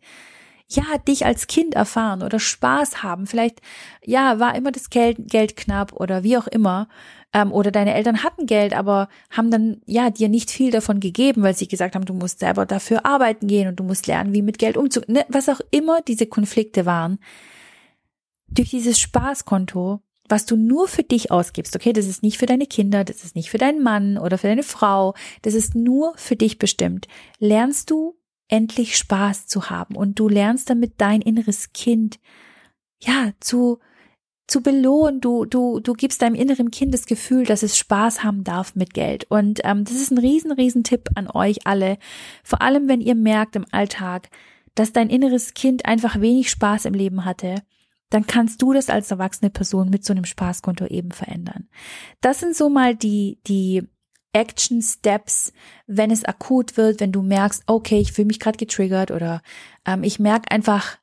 ja, 0.69 0.83
dich 1.07 1.25
als 1.25 1.47
Kind 1.47 1.75
erfahren 1.75 2.21
oder 2.23 2.39
Spaß 2.39 3.01
haben. 3.03 3.25
Vielleicht, 3.25 3.61
ja, 4.03 4.39
war 4.39 4.55
immer 4.55 4.71
das 4.71 4.89
Geld, 4.89 5.17
Geld 5.29 5.55
knapp 5.55 5.93
oder 5.93 6.23
wie 6.23 6.37
auch 6.37 6.47
immer. 6.47 6.89
Ähm, 7.33 7.51
oder 7.51 7.71
deine 7.71 7.93
Eltern 7.93 8.23
hatten 8.23 8.45
Geld, 8.45 8.73
aber 8.73 9.07
haben 9.29 9.49
dann, 9.49 9.81
ja, 9.85 10.09
dir 10.09 10.29
nicht 10.29 10.51
viel 10.51 10.71
davon 10.71 10.99
gegeben, 10.99 11.43
weil 11.43 11.55
sie 11.55 11.67
gesagt 11.67 11.95
haben, 11.95 12.05
du 12.05 12.13
musst 12.13 12.39
selber 12.39 12.65
dafür 12.65 13.05
arbeiten 13.05 13.47
gehen 13.47 13.67
und 13.69 13.77
du 13.79 13.83
musst 13.83 14.07
lernen, 14.07 14.33
wie 14.33 14.41
mit 14.41 14.59
Geld 14.59 14.77
umzugehen. 14.77 15.15
Ne? 15.15 15.25
Was 15.29 15.49
auch 15.49 15.61
immer 15.71 16.01
diese 16.01 16.27
Konflikte 16.27 16.85
waren. 16.85 17.19
Durch 18.49 18.69
dieses 18.69 18.99
Spaßkonto 18.99 20.01
was 20.29 20.45
du 20.45 20.57
nur 20.57 20.87
für 20.87 21.03
dich 21.03 21.31
ausgibst, 21.31 21.75
okay, 21.75 21.93
das 21.93 22.05
ist 22.05 22.21
nicht 22.21 22.37
für 22.37 22.45
deine 22.45 22.65
Kinder, 22.65 23.03
das 23.03 23.23
ist 23.23 23.35
nicht 23.35 23.49
für 23.49 23.57
deinen 23.57 23.81
Mann 23.81 24.17
oder 24.17 24.37
für 24.37 24.47
deine 24.47 24.63
Frau, 24.63 25.13
das 25.41 25.53
ist 25.53 25.73
nur 25.73 26.13
für 26.17 26.35
dich 26.35 26.59
bestimmt, 26.59 27.07
lernst 27.39 27.91
du 27.91 28.16
endlich 28.47 28.97
Spaß 28.97 29.47
zu 29.47 29.69
haben 29.69 29.95
und 29.95 30.19
du 30.19 30.29
lernst 30.29 30.69
damit 30.69 30.93
dein 30.97 31.21
inneres 31.21 31.73
Kind, 31.73 32.19
ja, 33.01 33.31
zu, 33.39 33.79
zu 34.47 34.61
belohnen. 34.61 35.21
Du, 35.21 35.45
du, 35.45 35.79
du 35.79 35.93
gibst 35.93 36.21
deinem 36.21 36.35
inneren 36.35 36.71
Kind 36.71 36.93
das 36.93 37.05
Gefühl, 37.05 37.45
dass 37.45 37.63
es 37.63 37.77
Spaß 37.77 38.23
haben 38.23 38.43
darf 38.43 38.75
mit 38.75 38.93
Geld. 38.93 39.25
Und 39.29 39.61
ähm, 39.63 39.83
das 39.83 39.95
ist 39.95 40.11
ein 40.11 40.17
riesen, 40.17 40.51
riesen 40.51 40.83
Tipp 40.83 41.09
an 41.15 41.29
euch 41.29 41.67
alle. 41.67 41.97
Vor 42.43 42.61
allem, 42.61 42.87
wenn 42.87 43.01
ihr 43.01 43.15
merkt 43.15 43.55
im 43.55 43.65
Alltag, 43.71 44.29
dass 44.75 44.93
dein 44.93 45.09
inneres 45.09 45.53
Kind 45.53 45.85
einfach 45.85 46.21
wenig 46.21 46.49
Spaß 46.49 46.85
im 46.85 46.93
Leben 46.93 47.25
hatte, 47.25 47.55
dann 48.09 48.25
kannst 48.25 48.61
du 48.61 48.71
das 48.71 48.89
als 48.89 49.11
erwachsene 49.11 49.49
Person 49.49 49.89
mit 49.89 50.05
so 50.05 50.13
einem 50.13 50.23
Spaßkonto 50.23 50.85
eben 50.85 51.11
verändern. 51.11 51.67
Das 52.21 52.39
sind 52.39 52.55
so 52.55 52.69
mal 52.69 52.95
die, 52.95 53.39
die 53.47 53.87
Action 54.37 54.83
Steps, 54.83 55.51
wenn 55.87 56.11
es 56.11 56.23
akut 56.23 56.77
wird, 56.77 56.99
wenn 56.99 57.11
du 57.11 57.23
merkst, 57.23 57.63
okay, 57.65 57.99
ich 57.99 58.11
fühle 58.11 58.27
mich 58.27 58.39
gerade 58.39 58.57
getriggert 58.57 59.09
oder 59.09 59.41
ähm, 59.85 60.03
ich 60.03 60.19
merke 60.19 60.51
einfach, 60.51 60.97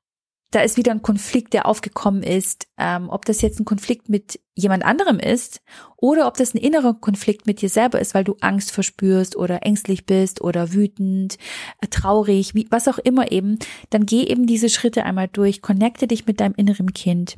da 0.53 0.61
ist 0.61 0.77
wieder 0.77 0.93
ein 0.93 1.03
Konflikt, 1.03 1.53
der 1.53 1.67
aufgekommen 1.67 2.23
ist, 2.23 2.69
ähm, 2.79 3.09
ob 3.11 3.25
das 3.25 3.43
jetzt 3.43 3.59
ein 3.59 3.65
Konflikt 3.65 4.09
mit 4.09 4.39
jemand 4.55 4.85
anderem 4.85 5.19
ist 5.19 5.63
oder 5.97 6.29
ob 6.29 6.37
das 6.37 6.55
ein 6.55 6.59
innerer 6.59 6.95
Konflikt 6.95 7.45
mit 7.45 7.61
dir 7.61 7.69
selber 7.69 8.01
ist, 8.01 8.15
weil 8.15 8.23
du 8.23 8.37
Angst 8.41 8.71
verspürst 8.71 9.35
oder 9.35 9.67
ängstlich 9.67 10.07
bist 10.07 10.41
oder 10.43 10.73
wütend, 10.73 11.39
äh, 11.81 11.89
traurig, 11.89 12.55
wie, 12.55 12.69
was 12.71 12.87
auch 12.87 12.99
immer 12.99 13.33
eben, 13.33 13.59
dann 13.91 14.07
geh 14.07 14.23
eben 14.23 14.47
diese 14.47 14.69
Schritte 14.69 15.03
einmal 15.03 15.27
durch, 15.27 15.61
connecte 15.61 16.07
dich 16.07 16.25
mit 16.27 16.39
deinem 16.39 16.55
inneren 16.55 16.93
Kind 16.93 17.35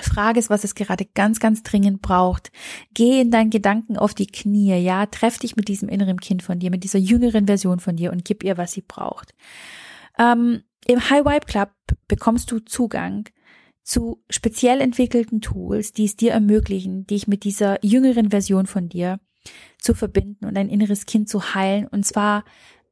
Frage 0.00 0.38
es, 0.38 0.50
was 0.50 0.64
es 0.64 0.74
gerade 0.74 1.06
ganz, 1.14 1.40
ganz 1.40 1.62
dringend 1.62 2.02
braucht. 2.02 2.50
Geh 2.94 3.20
in 3.20 3.30
deinen 3.30 3.50
Gedanken 3.50 3.96
auf 3.96 4.14
die 4.14 4.26
Knie, 4.26 4.76
ja, 4.76 5.06
treff 5.06 5.38
dich 5.38 5.56
mit 5.56 5.68
diesem 5.68 5.88
inneren 5.88 6.20
Kind 6.20 6.42
von 6.42 6.58
dir, 6.58 6.70
mit 6.70 6.84
dieser 6.84 6.98
jüngeren 6.98 7.46
Version 7.46 7.80
von 7.80 7.96
dir 7.96 8.12
und 8.12 8.24
gib 8.24 8.44
ihr, 8.44 8.56
was 8.56 8.72
sie 8.72 8.82
braucht. 8.82 9.34
Ähm, 10.18 10.62
Im 10.86 11.10
High 11.10 11.24
Vibe 11.24 11.46
Club 11.46 11.70
bekommst 12.06 12.50
du 12.50 12.60
Zugang 12.60 13.28
zu 13.82 14.22
speziell 14.28 14.80
entwickelten 14.80 15.40
Tools, 15.40 15.92
die 15.92 16.04
es 16.04 16.16
dir 16.16 16.32
ermöglichen, 16.32 17.06
dich 17.06 17.26
mit 17.26 17.44
dieser 17.44 17.82
jüngeren 17.84 18.30
Version 18.30 18.66
von 18.66 18.88
dir 18.88 19.18
zu 19.78 19.94
verbinden 19.94 20.44
und 20.44 20.54
dein 20.54 20.68
inneres 20.68 21.06
Kind 21.06 21.28
zu 21.28 21.54
heilen. 21.54 21.86
Und 21.86 22.04
zwar 22.04 22.44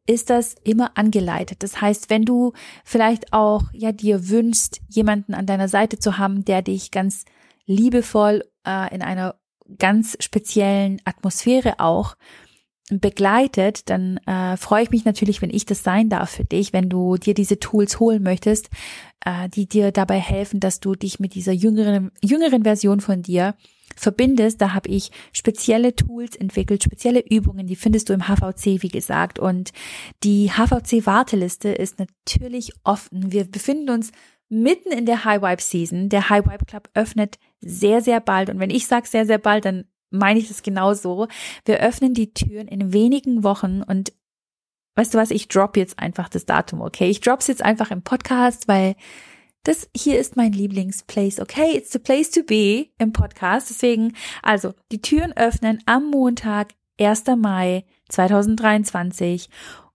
ist 0.06 0.30
das 0.30 0.54
immer 0.64 0.96
angeleitet. 0.96 1.62
Das 1.62 1.80
heißt, 1.80 2.10
wenn 2.10 2.24
du 2.24 2.52
vielleicht 2.84 3.32
auch 3.32 3.64
ja 3.72 3.92
dir 3.92 4.28
wünschst, 4.28 4.80
jemanden 4.88 5.34
an 5.34 5.46
deiner 5.46 5.68
Seite 5.68 5.98
zu 5.98 6.18
haben, 6.18 6.44
der 6.44 6.62
dich 6.62 6.90
ganz 6.90 7.24
liebevoll 7.66 8.44
äh, 8.66 8.94
in 8.94 9.02
einer 9.02 9.36
ganz 9.78 10.16
speziellen 10.20 11.00
Atmosphäre 11.04 11.80
auch 11.80 12.16
begleitet, 12.88 13.90
dann 13.90 14.18
äh, 14.26 14.56
freue 14.56 14.84
ich 14.84 14.90
mich 14.90 15.04
natürlich, 15.04 15.42
wenn 15.42 15.50
ich 15.50 15.66
das 15.66 15.82
sein 15.82 16.08
darf 16.08 16.30
für 16.30 16.44
dich, 16.44 16.72
wenn 16.72 16.88
du 16.88 17.16
dir 17.16 17.34
diese 17.34 17.58
Tools 17.58 17.98
holen 17.98 18.22
möchtest, 18.22 18.70
äh, 19.24 19.48
die 19.48 19.66
dir 19.66 19.90
dabei 19.90 20.20
helfen, 20.20 20.60
dass 20.60 20.78
du 20.78 20.94
dich 20.94 21.18
mit 21.18 21.34
dieser 21.34 21.52
jüngeren, 21.52 22.12
jüngeren 22.22 22.62
Version 22.62 23.00
von 23.00 23.22
dir 23.22 23.56
verbindest. 23.96 24.60
Da 24.60 24.74
habe 24.74 24.88
ich 24.88 25.10
spezielle 25.32 25.96
Tools 25.96 26.36
entwickelt, 26.36 26.84
spezielle 26.84 27.20
Übungen, 27.20 27.66
die 27.66 27.76
findest 27.76 28.08
du 28.08 28.12
im 28.12 28.28
HVC, 28.28 28.82
wie 28.82 28.88
gesagt. 28.88 29.38
Und 29.38 29.72
die 30.22 30.50
HVC-Warteliste 30.52 31.70
ist 31.70 31.98
natürlich 31.98 32.72
offen. 32.84 33.32
Wir 33.32 33.44
befinden 33.44 33.90
uns 33.90 34.12
mitten 34.48 34.92
in 34.92 35.06
der 35.06 35.24
High 35.24 35.42
Vibe 35.42 35.62
Season. 35.62 36.08
Der 36.08 36.28
High 36.30 36.44
Vibe 36.46 36.66
Club 36.66 36.88
öffnet 36.94 37.38
sehr, 37.60 38.00
sehr 38.00 38.20
bald. 38.20 38.50
Und 38.50 38.60
wenn 38.60 38.70
ich 38.70 38.86
sage 38.86 39.08
sehr, 39.08 39.26
sehr 39.26 39.38
bald, 39.38 39.64
dann 39.64 39.84
meine 40.10 40.38
ich 40.38 40.48
das 40.48 40.62
genauso. 40.62 41.26
Wir 41.64 41.80
öffnen 41.80 42.14
die 42.14 42.32
Türen 42.32 42.68
in 42.68 42.92
wenigen 42.92 43.42
Wochen 43.42 43.82
und 43.82 44.12
weißt 44.94 45.14
du 45.14 45.18
was, 45.18 45.30
ich 45.30 45.48
drop 45.48 45.76
jetzt 45.76 45.98
einfach 45.98 46.28
das 46.28 46.46
Datum, 46.46 46.80
okay? 46.80 47.08
Ich 47.10 47.20
drop's 47.20 47.48
jetzt 47.48 47.62
einfach 47.62 47.90
im 47.90 48.02
Podcast, 48.02 48.68
weil 48.68 48.94
das 49.66 49.88
hier 49.96 50.18
ist 50.18 50.36
mein 50.36 50.52
Lieblingsplace, 50.52 51.40
okay? 51.40 51.76
It's 51.76 51.92
the 51.92 51.98
place 51.98 52.30
to 52.30 52.42
be 52.42 52.90
im 52.98 53.12
Podcast. 53.12 53.68
Deswegen, 53.68 54.12
also, 54.42 54.74
die 54.92 55.02
Türen 55.02 55.36
öffnen 55.36 55.82
am 55.86 56.10
Montag, 56.10 56.74
1. 57.00 57.24
Mai 57.36 57.84
2023. 58.08 59.48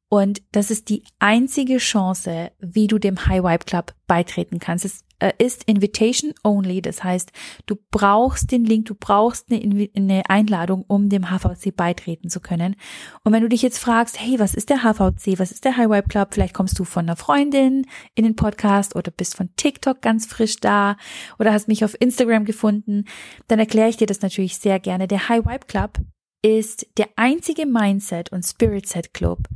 Und 0.10 0.42
das 0.52 0.72
ist 0.72 0.90
die 0.90 1.04
einzige 1.20 1.78
Chance, 1.78 2.52
wie 2.60 2.88
du 2.88 3.00
dem 3.00 3.28
High 3.28 3.44
Vibe 3.44 3.66
Club 3.66 3.94
beitreten 4.08 4.60
kannst. 4.60 4.84
Es 4.84 5.06
ist 5.38 5.64
Invitation 5.66 6.34
Only. 6.44 6.82
Das 6.82 7.04
heißt, 7.04 7.32
du 7.66 7.78
brauchst 7.92 8.52
den 8.52 8.66
Link, 8.66 8.86
du 8.86 8.96
brauchst 8.96 9.52
eine, 9.52 9.90
eine 9.96 10.30
Einladung, 10.30 10.84
um 10.88 11.10
dem 11.10 11.30
HVC 11.30 11.76
beitreten 11.76 12.30
zu 12.30 12.40
können. 12.40 12.76
Und 13.24 13.34
wenn 13.34 13.44
du 13.44 13.50
dich 13.50 13.62
jetzt 13.62 13.80
fragst, 13.80 14.20
hey, 14.20 14.40
was 14.40 14.54
ist 14.54 14.70
der 14.70 14.84
HVC? 14.84 15.40
Was 15.40 15.52
ist 15.52 15.66
der 15.66 15.78
High 15.78 15.90
Vibe 15.90 16.08
Club? 16.08 16.30
Vielleicht 16.32 16.54
kommst 16.54 16.78
du 16.80 16.84
von 16.84 17.06
einer 17.06 17.16
Freundin 17.16 17.86
in 18.16 18.24
den 18.24 18.36
Podcast 18.36 18.96
oder 18.96 19.12
bist 19.12 19.36
von 19.36 19.50
TikTok 19.56 20.02
ganz 20.02 20.26
frisch 20.26 20.58
da 20.58 20.98
oder 21.40 21.54
hast 21.54 21.68
mich 21.68 21.86
auf 21.86 22.00
Instagram 22.00 22.46
gefunden, 22.46 23.06
dann 23.48 23.60
erkläre 23.60 23.90
ich 23.90 23.98
dir 23.98 24.08
das 24.08 24.22
natürlich 24.22 24.58
sehr 24.58 24.80
gerne. 24.80 25.08
Der 25.08 25.30
High 25.30 25.46
Vibe 25.46 25.66
Club 25.68 26.00
ist 26.42 26.88
der 26.98 27.10
einzige 27.16 27.66
Mindset 27.66 28.32
und 28.32 28.44
Spirit 28.44 28.88
Set 28.88 29.14
Club, 29.14 29.48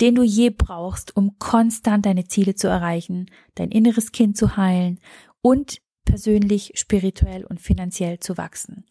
den 0.00 0.14
du 0.14 0.22
je 0.22 0.50
brauchst, 0.50 1.16
um 1.16 1.38
konstant 1.38 2.06
deine 2.06 2.26
Ziele 2.26 2.54
zu 2.54 2.68
erreichen, 2.68 3.30
dein 3.54 3.70
inneres 3.70 4.12
Kind 4.12 4.36
zu 4.36 4.56
heilen 4.56 5.00
und 5.40 5.80
persönlich, 6.04 6.72
spirituell 6.74 7.44
und 7.44 7.60
finanziell 7.60 8.20
zu 8.20 8.36
wachsen. 8.36 8.84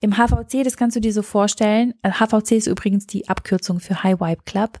Im 0.00 0.16
HVC, 0.16 0.64
das 0.64 0.76
kannst 0.76 0.96
du 0.96 1.00
dir 1.00 1.12
so 1.12 1.22
vorstellen, 1.22 1.92
HVC 2.02 2.52
äh, 2.52 2.56
ist 2.56 2.66
übrigens 2.66 3.06
die 3.06 3.28
Abkürzung 3.28 3.80
für 3.80 4.02
High 4.02 4.18
Vibe 4.18 4.42
Club. 4.44 4.78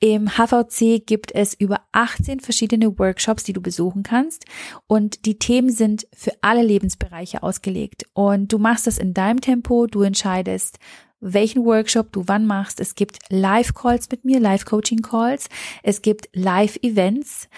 Im 0.00 0.28
HVC 0.28 1.06
gibt 1.06 1.32
es 1.34 1.54
über 1.54 1.82
18 1.92 2.40
verschiedene 2.40 2.98
Workshops, 2.98 3.44
die 3.44 3.52
du 3.52 3.60
besuchen 3.60 4.02
kannst 4.02 4.44
und 4.86 5.26
die 5.26 5.38
Themen 5.38 5.70
sind 5.70 6.06
für 6.14 6.32
alle 6.40 6.62
Lebensbereiche 6.62 7.42
ausgelegt 7.42 8.06
und 8.14 8.52
du 8.52 8.58
machst 8.58 8.86
das 8.86 8.98
in 8.98 9.14
deinem 9.14 9.40
Tempo, 9.40 9.86
du 9.86 10.02
entscheidest, 10.02 10.78
welchen 11.24 11.64
Workshop 11.64 12.12
du 12.12 12.24
wann 12.26 12.46
machst. 12.46 12.80
Es 12.80 12.94
gibt 12.94 13.18
Live-Calls 13.30 14.10
mit 14.10 14.24
mir, 14.24 14.38
Live-Coaching-Calls. 14.40 15.48
Es 15.82 16.02
gibt 16.02 16.28
Live-Events. 16.34 17.48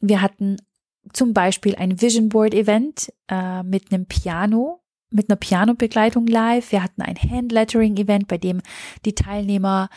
Wir 0.00 0.20
hatten 0.20 0.58
zum 1.12 1.32
Beispiel 1.32 1.74
ein 1.76 2.00
Vision 2.00 2.28
Board-Event 2.28 3.12
äh, 3.28 3.62
mit 3.62 3.92
einem 3.92 4.06
Piano, 4.06 4.80
mit 5.10 5.30
einer 5.30 5.36
Piano-Begleitung 5.36 6.26
live. 6.26 6.72
Wir 6.72 6.82
hatten 6.82 7.02
ein 7.02 7.16
Handlettering-Event, 7.16 8.28
bei 8.28 8.38
dem 8.38 8.60
die 9.04 9.14
Teilnehmer 9.14 9.88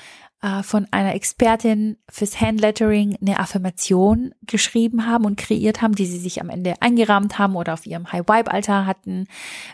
äh, 0.42 0.64
von 0.64 0.88
einer 0.92 1.16
Expertin 1.16 1.98
fürs 2.10 2.40
Handlettering 2.40 3.18
eine 3.22 3.40
Affirmation 3.40 4.34
geschrieben 4.44 5.08
haben 5.08 5.26
und 5.26 5.38
kreiert 5.38 5.82
haben, 5.82 5.96
die 5.96 6.06
sie 6.06 6.20
sich 6.20 6.42
am 6.42 6.50
Ende 6.50 6.76
eingerahmt 6.82 7.40
haben 7.40 7.56
oder 7.56 7.74
auf 7.74 7.86
ihrem 7.86 8.12
High-Vibe-Altar 8.12 8.86
hatten. 8.86 9.28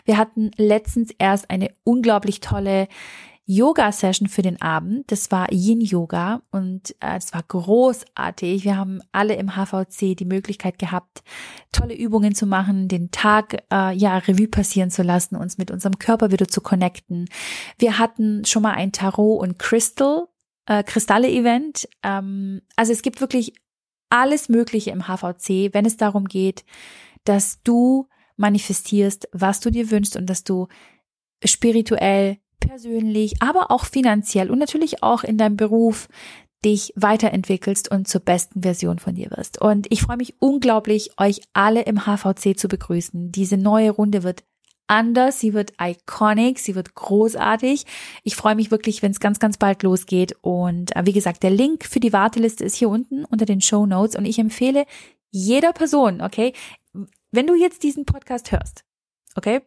Wir 0.04 0.16
hatten 0.16 0.50
letztens 0.56 1.10
erst 1.18 1.50
eine 1.50 1.70
unglaublich 1.84 2.40
tolle 2.40 2.88
Yoga-Session 3.46 4.28
für 4.28 4.42
den 4.42 4.60
Abend. 4.62 5.10
Das 5.12 5.30
war 5.30 5.52
Yin-Yoga 5.52 6.42
und 6.50 6.92
äh, 7.00 7.14
das 7.14 7.34
war 7.34 7.42
großartig. 7.42 8.64
Wir 8.64 8.76
haben 8.76 9.00
alle 9.12 9.34
im 9.34 9.54
HVC 9.54 10.16
die 10.16 10.24
Möglichkeit 10.24 10.78
gehabt, 10.78 11.22
tolle 11.70 11.94
Übungen 11.94 12.34
zu 12.34 12.46
machen, 12.46 12.88
den 12.88 13.10
Tag 13.10 13.64
äh, 13.70 13.94
ja 13.94 14.16
Revue 14.18 14.48
passieren 14.48 14.90
zu 14.90 15.02
lassen, 15.02 15.36
uns 15.36 15.58
mit 15.58 15.70
unserem 15.70 15.98
Körper 15.98 16.30
wieder 16.30 16.48
zu 16.48 16.62
connecten. 16.62 17.28
Wir 17.78 17.98
hatten 17.98 18.44
schon 18.46 18.62
mal 18.62 18.72
ein 18.72 18.92
Tarot 18.92 19.42
und 19.42 19.58
Crystal 19.58 20.28
äh, 20.66 20.82
Kristalle-Event. 20.82 21.88
Ähm, 22.02 22.62
also 22.76 22.92
es 22.92 23.02
gibt 23.02 23.20
wirklich 23.20 23.52
alles 24.08 24.48
Mögliche 24.48 24.90
im 24.90 25.06
HVC, 25.06 25.74
wenn 25.74 25.84
es 25.84 25.96
darum 25.96 26.26
geht, 26.26 26.64
dass 27.24 27.62
du 27.62 28.08
manifestierst, 28.36 29.28
was 29.32 29.60
du 29.60 29.70
dir 29.70 29.90
wünschst 29.90 30.16
und 30.16 30.26
dass 30.26 30.44
du 30.44 30.68
spirituell 31.44 32.38
persönlich, 32.66 33.34
aber 33.40 33.70
auch 33.70 33.84
finanziell 33.84 34.50
und 34.50 34.58
natürlich 34.58 35.02
auch 35.02 35.24
in 35.24 35.38
deinem 35.38 35.56
Beruf 35.56 36.08
dich 36.64 36.92
weiterentwickelst 36.96 37.90
und 37.90 38.08
zur 38.08 38.22
besten 38.22 38.62
Version 38.62 38.98
von 38.98 39.14
dir 39.14 39.30
wirst. 39.30 39.60
Und 39.60 39.86
ich 39.90 40.02
freue 40.02 40.16
mich 40.16 40.34
unglaublich, 40.38 41.10
euch 41.18 41.42
alle 41.52 41.82
im 41.82 42.06
HVC 42.06 42.58
zu 42.58 42.68
begrüßen. 42.68 43.32
Diese 43.32 43.56
neue 43.56 43.90
Runde 43.90 44.22
wird 44.22 44.44
anders, 44.86 45.40
sie 45.40 45.54
wird 45.54 45.72
iconic, 45.80 46.58
sie 46.58 46.74
wird 46.74 46.94
großartig. 46.94 47.84
Ich 48.22 48.36
freue 48.36 48.54
mich 48.54 48.70
wirklich, 48.70 49.02
wenn 49.02 49.12
es 49.12 49.20
ganz, 49.20 49.38
ganz 49.38 49.58
bald 49.58 49.82
losgeht. 49.82 50.36
Und 50.40 50.94
äh, 50.96 51.02
wie 51.04 51.12
gesagt, 51.12 51.42
der 51.42 51.50
Link 51.50 51.84
für 51.84 52.00
die 52.00 52.12
Warteliste 52.12 52.64
ist 52.64 52.76
hier 52.76 52.88
unten 52.88 53.24
unter 53.24 53.44
den 53.44 53.60
Show 53.60 53.86
Notes 53.86 54.16
und 54.16 54.24
ich 54.24 54.38
empfehle 54.38 54.84
jeder 55.30 55.72
Person, 55.72 56.20
okay, 56.20 56.52
wenn 57.32 57.46
du 57.46 57.54
jetzt 57.54 57.82
diesen 57.82 58.04
Podcast 58.04 58.52
hörst, 58.52 58.84
okay, 59.34 59.62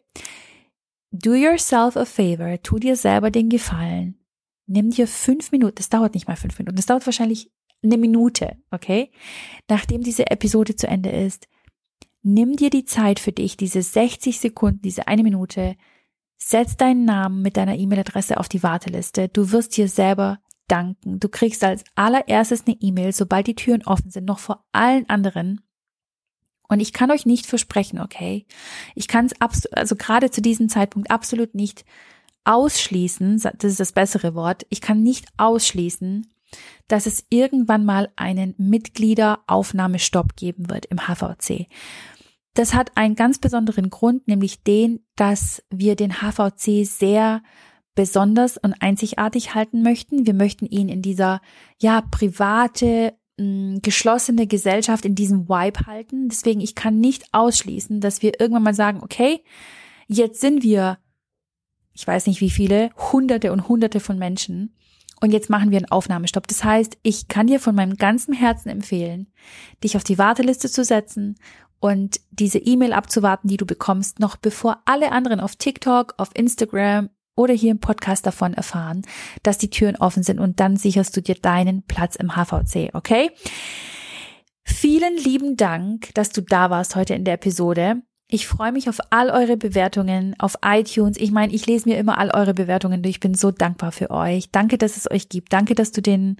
Do 1.10 1.34
yourself 1.34 1.96
a 1.96 2.04
favor, 2.04 2.60
tu 2.62 2.78
dir 2.78 2.96
selber 2.96 3.30
den 3.30 3.48
Gefallen. 3.48 4.18
Nimm 4.66 4.90
dir 4.90 5.08
fünf 5.08 5.52
Minuten, 5.52 5.76
das 5.76 5.88
dauert 5.88 6.14
nicht 6.14 6.28
mal 6.28 6.36
fünf 6.36 6.58
Minuten, 6.58 6.76
das 6.76 6.86
dauert 6.86 7.06
wahrscheinlich 7.06 7.50
eine 7.82 7.96
Minute, 7.96 8.56
okay? 8.70 9.10
Nachdem 9.68 10.02
diese 10.02 10.30
Episode 10.30 10.76
zu 10.76 10.86
Ende 10.86 11.10
ist, 11.10 11.48
nimm 12.22 12.56
dir 12.56 12.70
die 12.70 12.84
Zeit 12.84 13.20
für 13.20 13.32
dich, 13.32 13.56
diese 13.56 13.80
60 13.80 14.38
Sekunden, 14.38 14.82
diese 14.82 15.08
eine 15.08 15.22
Minute, 15.22 15.76
setz 16.36 16.76
deinen 16.76 17.04
Namen 17.04 17.40
mit 17.40 17.56
deiner 17.56 17.76
E-Mail-Adresse 17.76 18.38
auf 18.38 18.48
die 18.48 18.62
Warteliste. 18.62 19.28
Du 19.28 19.50
wirst 19.50 19.76
dir 19.76 19.88
selber 19.88 20.38
danken. 20.68 21.18
Du 21.18 21.28
kriegst 21.28 21.64
als 21.64 21.84
allererstes 21.94 22.64
eine 22.66 22.76
E-Mail, 22.80 23.12
sobald 23.12 23.46
die 23.46 23.54
Türen 23.54 23.84
offen 23.84 24.10
sind, 24.10 24.26
noch 24.26 24.38
vor 24.38 24.64
allen 24.72 25.08
anderen. 25.08 25.62
Und 26.68 26.80
ich 26.80 26.92
kann 26.92 27.10
euch 27.10 27.26
nicht 27.26 27.46
versprechen, 27.46 28.00
okay? 28.00 28.46
Ich 28.94 29.08
kann 29.08 29.26
es 29.26 29.72
also 29.72 29.96
gerade 29.96 30.30
zu 30.30 30.42
diesem 30.42 30.68
Zeitpunkt 30.68 31.10
absolut 31.10 31.54
nicht 31.54 31.84
ausschließen, 32.44 33.40
das 33.40 33.72
ist 33.72 33.80
das 33.80 33.92
bessere 33.92 34.34
Wort, 34.34 34.66
ich 34.70 34.80
kann 34.80 35.02
nicht 35.02 35.26
ausschließen, 35.36 36.26
dass 36.86 37.06
es 37.06 37.26
irgendwann 37.28 37.84
mal 37.84 38.10
einen 38.16 38.54
Mitgliederaufnahmestopp 38.56 40.36
geben 40.36 40.70
wird 40.70 40.86
im 40.86 41.06
HVC. 41.06 41.66
Das 42.54 42.74
hat 42.74 42.96
einen 42.96 43.14
ganz 43.14 43.38
besonderen 43.38 43.90
Grund, 43.90 44.26
nämlich 44.26 44.62
den, 44.62 45.00
dass 45.14 45.62
wir 45.70 45.94
den 45.94 46.20
HVC 46.22 46.86
sehr 46.86 47.42
besonders 47.94 48.56
und 48.56 48.74
einzigartig 48.80 49.54
halten 49.54 49.82
möchten. 49.82 50.26
Wir 50.26 50.34
möchten 50.34 50.66
ihn 50.66 50.88
in 50.88 51.02
dieser 51.02 51.40
ja 51.78 52.00
private 52.00 53.14
geschlossene 53.82 54.46
Gesellschaft 54.46 55.04
in 55.04 55.14
diesem 55.14 55.48
Vibe 55.48 55.86
halten. 55.86 56.28
Deswegen, 56.28 56.60
ich 56.60 56.74
kann 56.74 56.98
nicht 56.98 57.24
ausschließen, 57.32 58.00
dass 58.00 58.22
wir 58.22 58.40
irgendwann 58.40 58.64
mal 58.64 58.74
sagen, 58.74 59.00
okay, 59.02 59.42
jetzt 60.06 60.40
sind 60.40 60.62
wir, 60.62 60.98
ich 61.92 62.06
weiß 62.06 62.26
nicht 62.26 62.40
wie 62.40 62.50
viele, 62.50 62.90
hunderte 63.12 63.52
und 63.52 63.68
hunderte 63.68 64.00
von 64.00 64.18
Menschen 64.18 64.74
und 65.20 65.32
jetzt 65.32 65.50
machen 65.50 65.70
wir 65.70 65.78
einen 65.78 65.90
Aufnahmestopp. 65.90 66.46
Das 66.48 66.64
heißt, 66.64 66.98
ich 67.02 67.28
kann 67.28 67.46
dir 67.46 67.60
von 67.60 67.74
meinem 67.74 67.96
ganzen 67.96 68.34
Herzen 68.34 68.68
empfehlen, 68.68 69.28
dich 69.82 69.96
auf 69.96 70.04
die 70.04 70.18
Warteliste 70.18 70.70
zu 70.70 70.84
setzen 70.84 71.36
und 71.80 72.20
diese 72.30 72.58
E-Mail 72.58 72.92
abzuwarten, 72.92 73.48
die 73.48 73.56
du 73.56 73.66
bekommst, 73.66 74.18
noch 74.18 74.36
bevor 74.36 74.82
alle 74.84 75.12
anderen 75.12 75.40
auf 75.40 75.56
TikTok, 75.56 76.14
auf 76.18 76.30
Instagram, 76.34 77.10
oder 77.38 77.54
hier 77.54 77.70
im 77.70 77.78
Podcast 77.78 78.26
davon 78.26 78.54
erfahren, 78.54 79.02
dass 79.42 79.58
die 79.58 79.70
Türen 79.70 79.96
offen 79.96 80.22
sind 80.22 80.40
und 80.40 80.60
dann 80.60 80.76
sicherst 80.76 81.16
du 81.16 81.22
dir 81.22 81.36
deinen 81.36 81.82
Platz 81.82 82.16
im 82.16 82.36
HVC, 82.36 82.90
okay? 82.94 83.30
Vielen 84.64 85.16
lieben 85.16 85.56
Dank, 85.56 86.12
dass 86.14 86.30
du 86.30 86.42
da 86.42 86.68
warst 86.68 86.94
heute 86.94 87.14
in 87.14 87.24
der 87.24 87.34
Episode. 87.34 88.02
Ich 88.30 88.46
freue 88.46 88.72
mich 88.72 88.90
auf 88.90 88.98
all 89.08 89.30
eure 89.30 89.56
Bewertungen 89.56 90.34
auf 90.38 90.58
iTunes. 90.62 91.16
Ich 91.16 91.30
meine, 91.30 91.54
ich 91.54 91.64
lese 91.64 91.88
mir 91.88 91.96
immer 91.96 92.18
all 92.18 92.30
eure 92.30 92.52
Bewertungen 92.52 93.02
durch. 93.02 93.16
Ich 93.16 93.20
bin 93.20 93.32
so 93.32 93.50
dankbar 93.50 93.90
für 93.90 94.10
euch. 94.10 94.50
Danke, 94.50 94.76
dass 94.76 94.98
es 94.98 95.10
euch 95.10 95.30
gibt. 95.30 95.50
Danke, 95.54 95.74
dass 95.74 95.92
du 95.92 96.02
den 96.02 96.36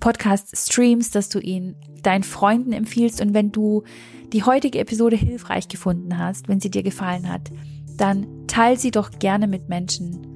Podcast 0.00 0.56
streamst, 0.56 1.14
dass 1.14 1.28
du 1.28 1.38
ihn 1.38 1.76
deinen 2.02 2.24
Freunden 2.24 2.72
empfiehlst. 2.72 3.20
Und 3.20 3.34
wenn 3.34 3.52
du 3.52 3.84
die 4.32 4.42
heutige 4.42 4.80
Episode 4.80 5.14
hilfreich 5.16 5.68
gefunden 5.68 6.18
hast, 6.18 6.48
wenn 6.48 6.60
sie 6.60 6.70
dir 6.70 6.82
gefallen 6.82 7.28
hat, 7.28 7.50
dann 7.96 8.46
teil 8.48 8.78
sie 8.78 8.90
doch 8.90 9.10
gerne 9.18 9.46
mit 9.46 9.68
Menschen, 9.68 10.29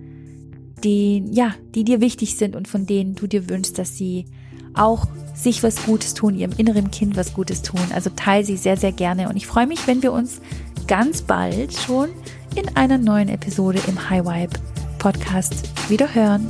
die, 0.85 1.25
ja, 1.31 1.55
die 1.75 1.85
dir 1.85 2.01
wichtig 2.01 2.37
sind 2.37 2.55
und 2.55 2.69
von 2.69 2.87
denen 2.87 3.15
du 3.15 3.27
dir 3.27 3.49
wünschst, 3.49 3.79
dass 3.79 3.97
sie 3.97 4.27
auch 4.75 5.07
sich 5.35 5.63
was 5.63 5.85
Gutes 5.85 6.15
tun, 6.15 6.37
ihrem 6.37 6.53
inneren 6.57 6.91
Kind 6.91 7.17
was 7.17 7.35
Gutes 7.35 7.63
tun. 7.63 7.81
Also 7.95 8.11
teile 8.15 8.45
sie 8.45 8.57
sehr, 8.57 8.77
sehr 8.77 8.93
gerne. 8.93 9.29
Und 9.29 9.37
ich 9.37 9.47
freue 9.47 9.67
mich, 9.67 9.87
wenn 9.87 10.03
wir 10.03 10.13
uns 10.13 10.41
ganz 10.87 11.23
bald 11.23 11.73
schon 11.73 12.11
in 12.55 12.77
einer 12.77 12.99
neuen 12.99 13.29
Episode 13.29 13.81
im 13.89 14.11
High 14.11 14.25
Vibe 14.25 14.61
Podcast 14.99 15.69
wieder 15.89 16.15
hören. 16.15 16.47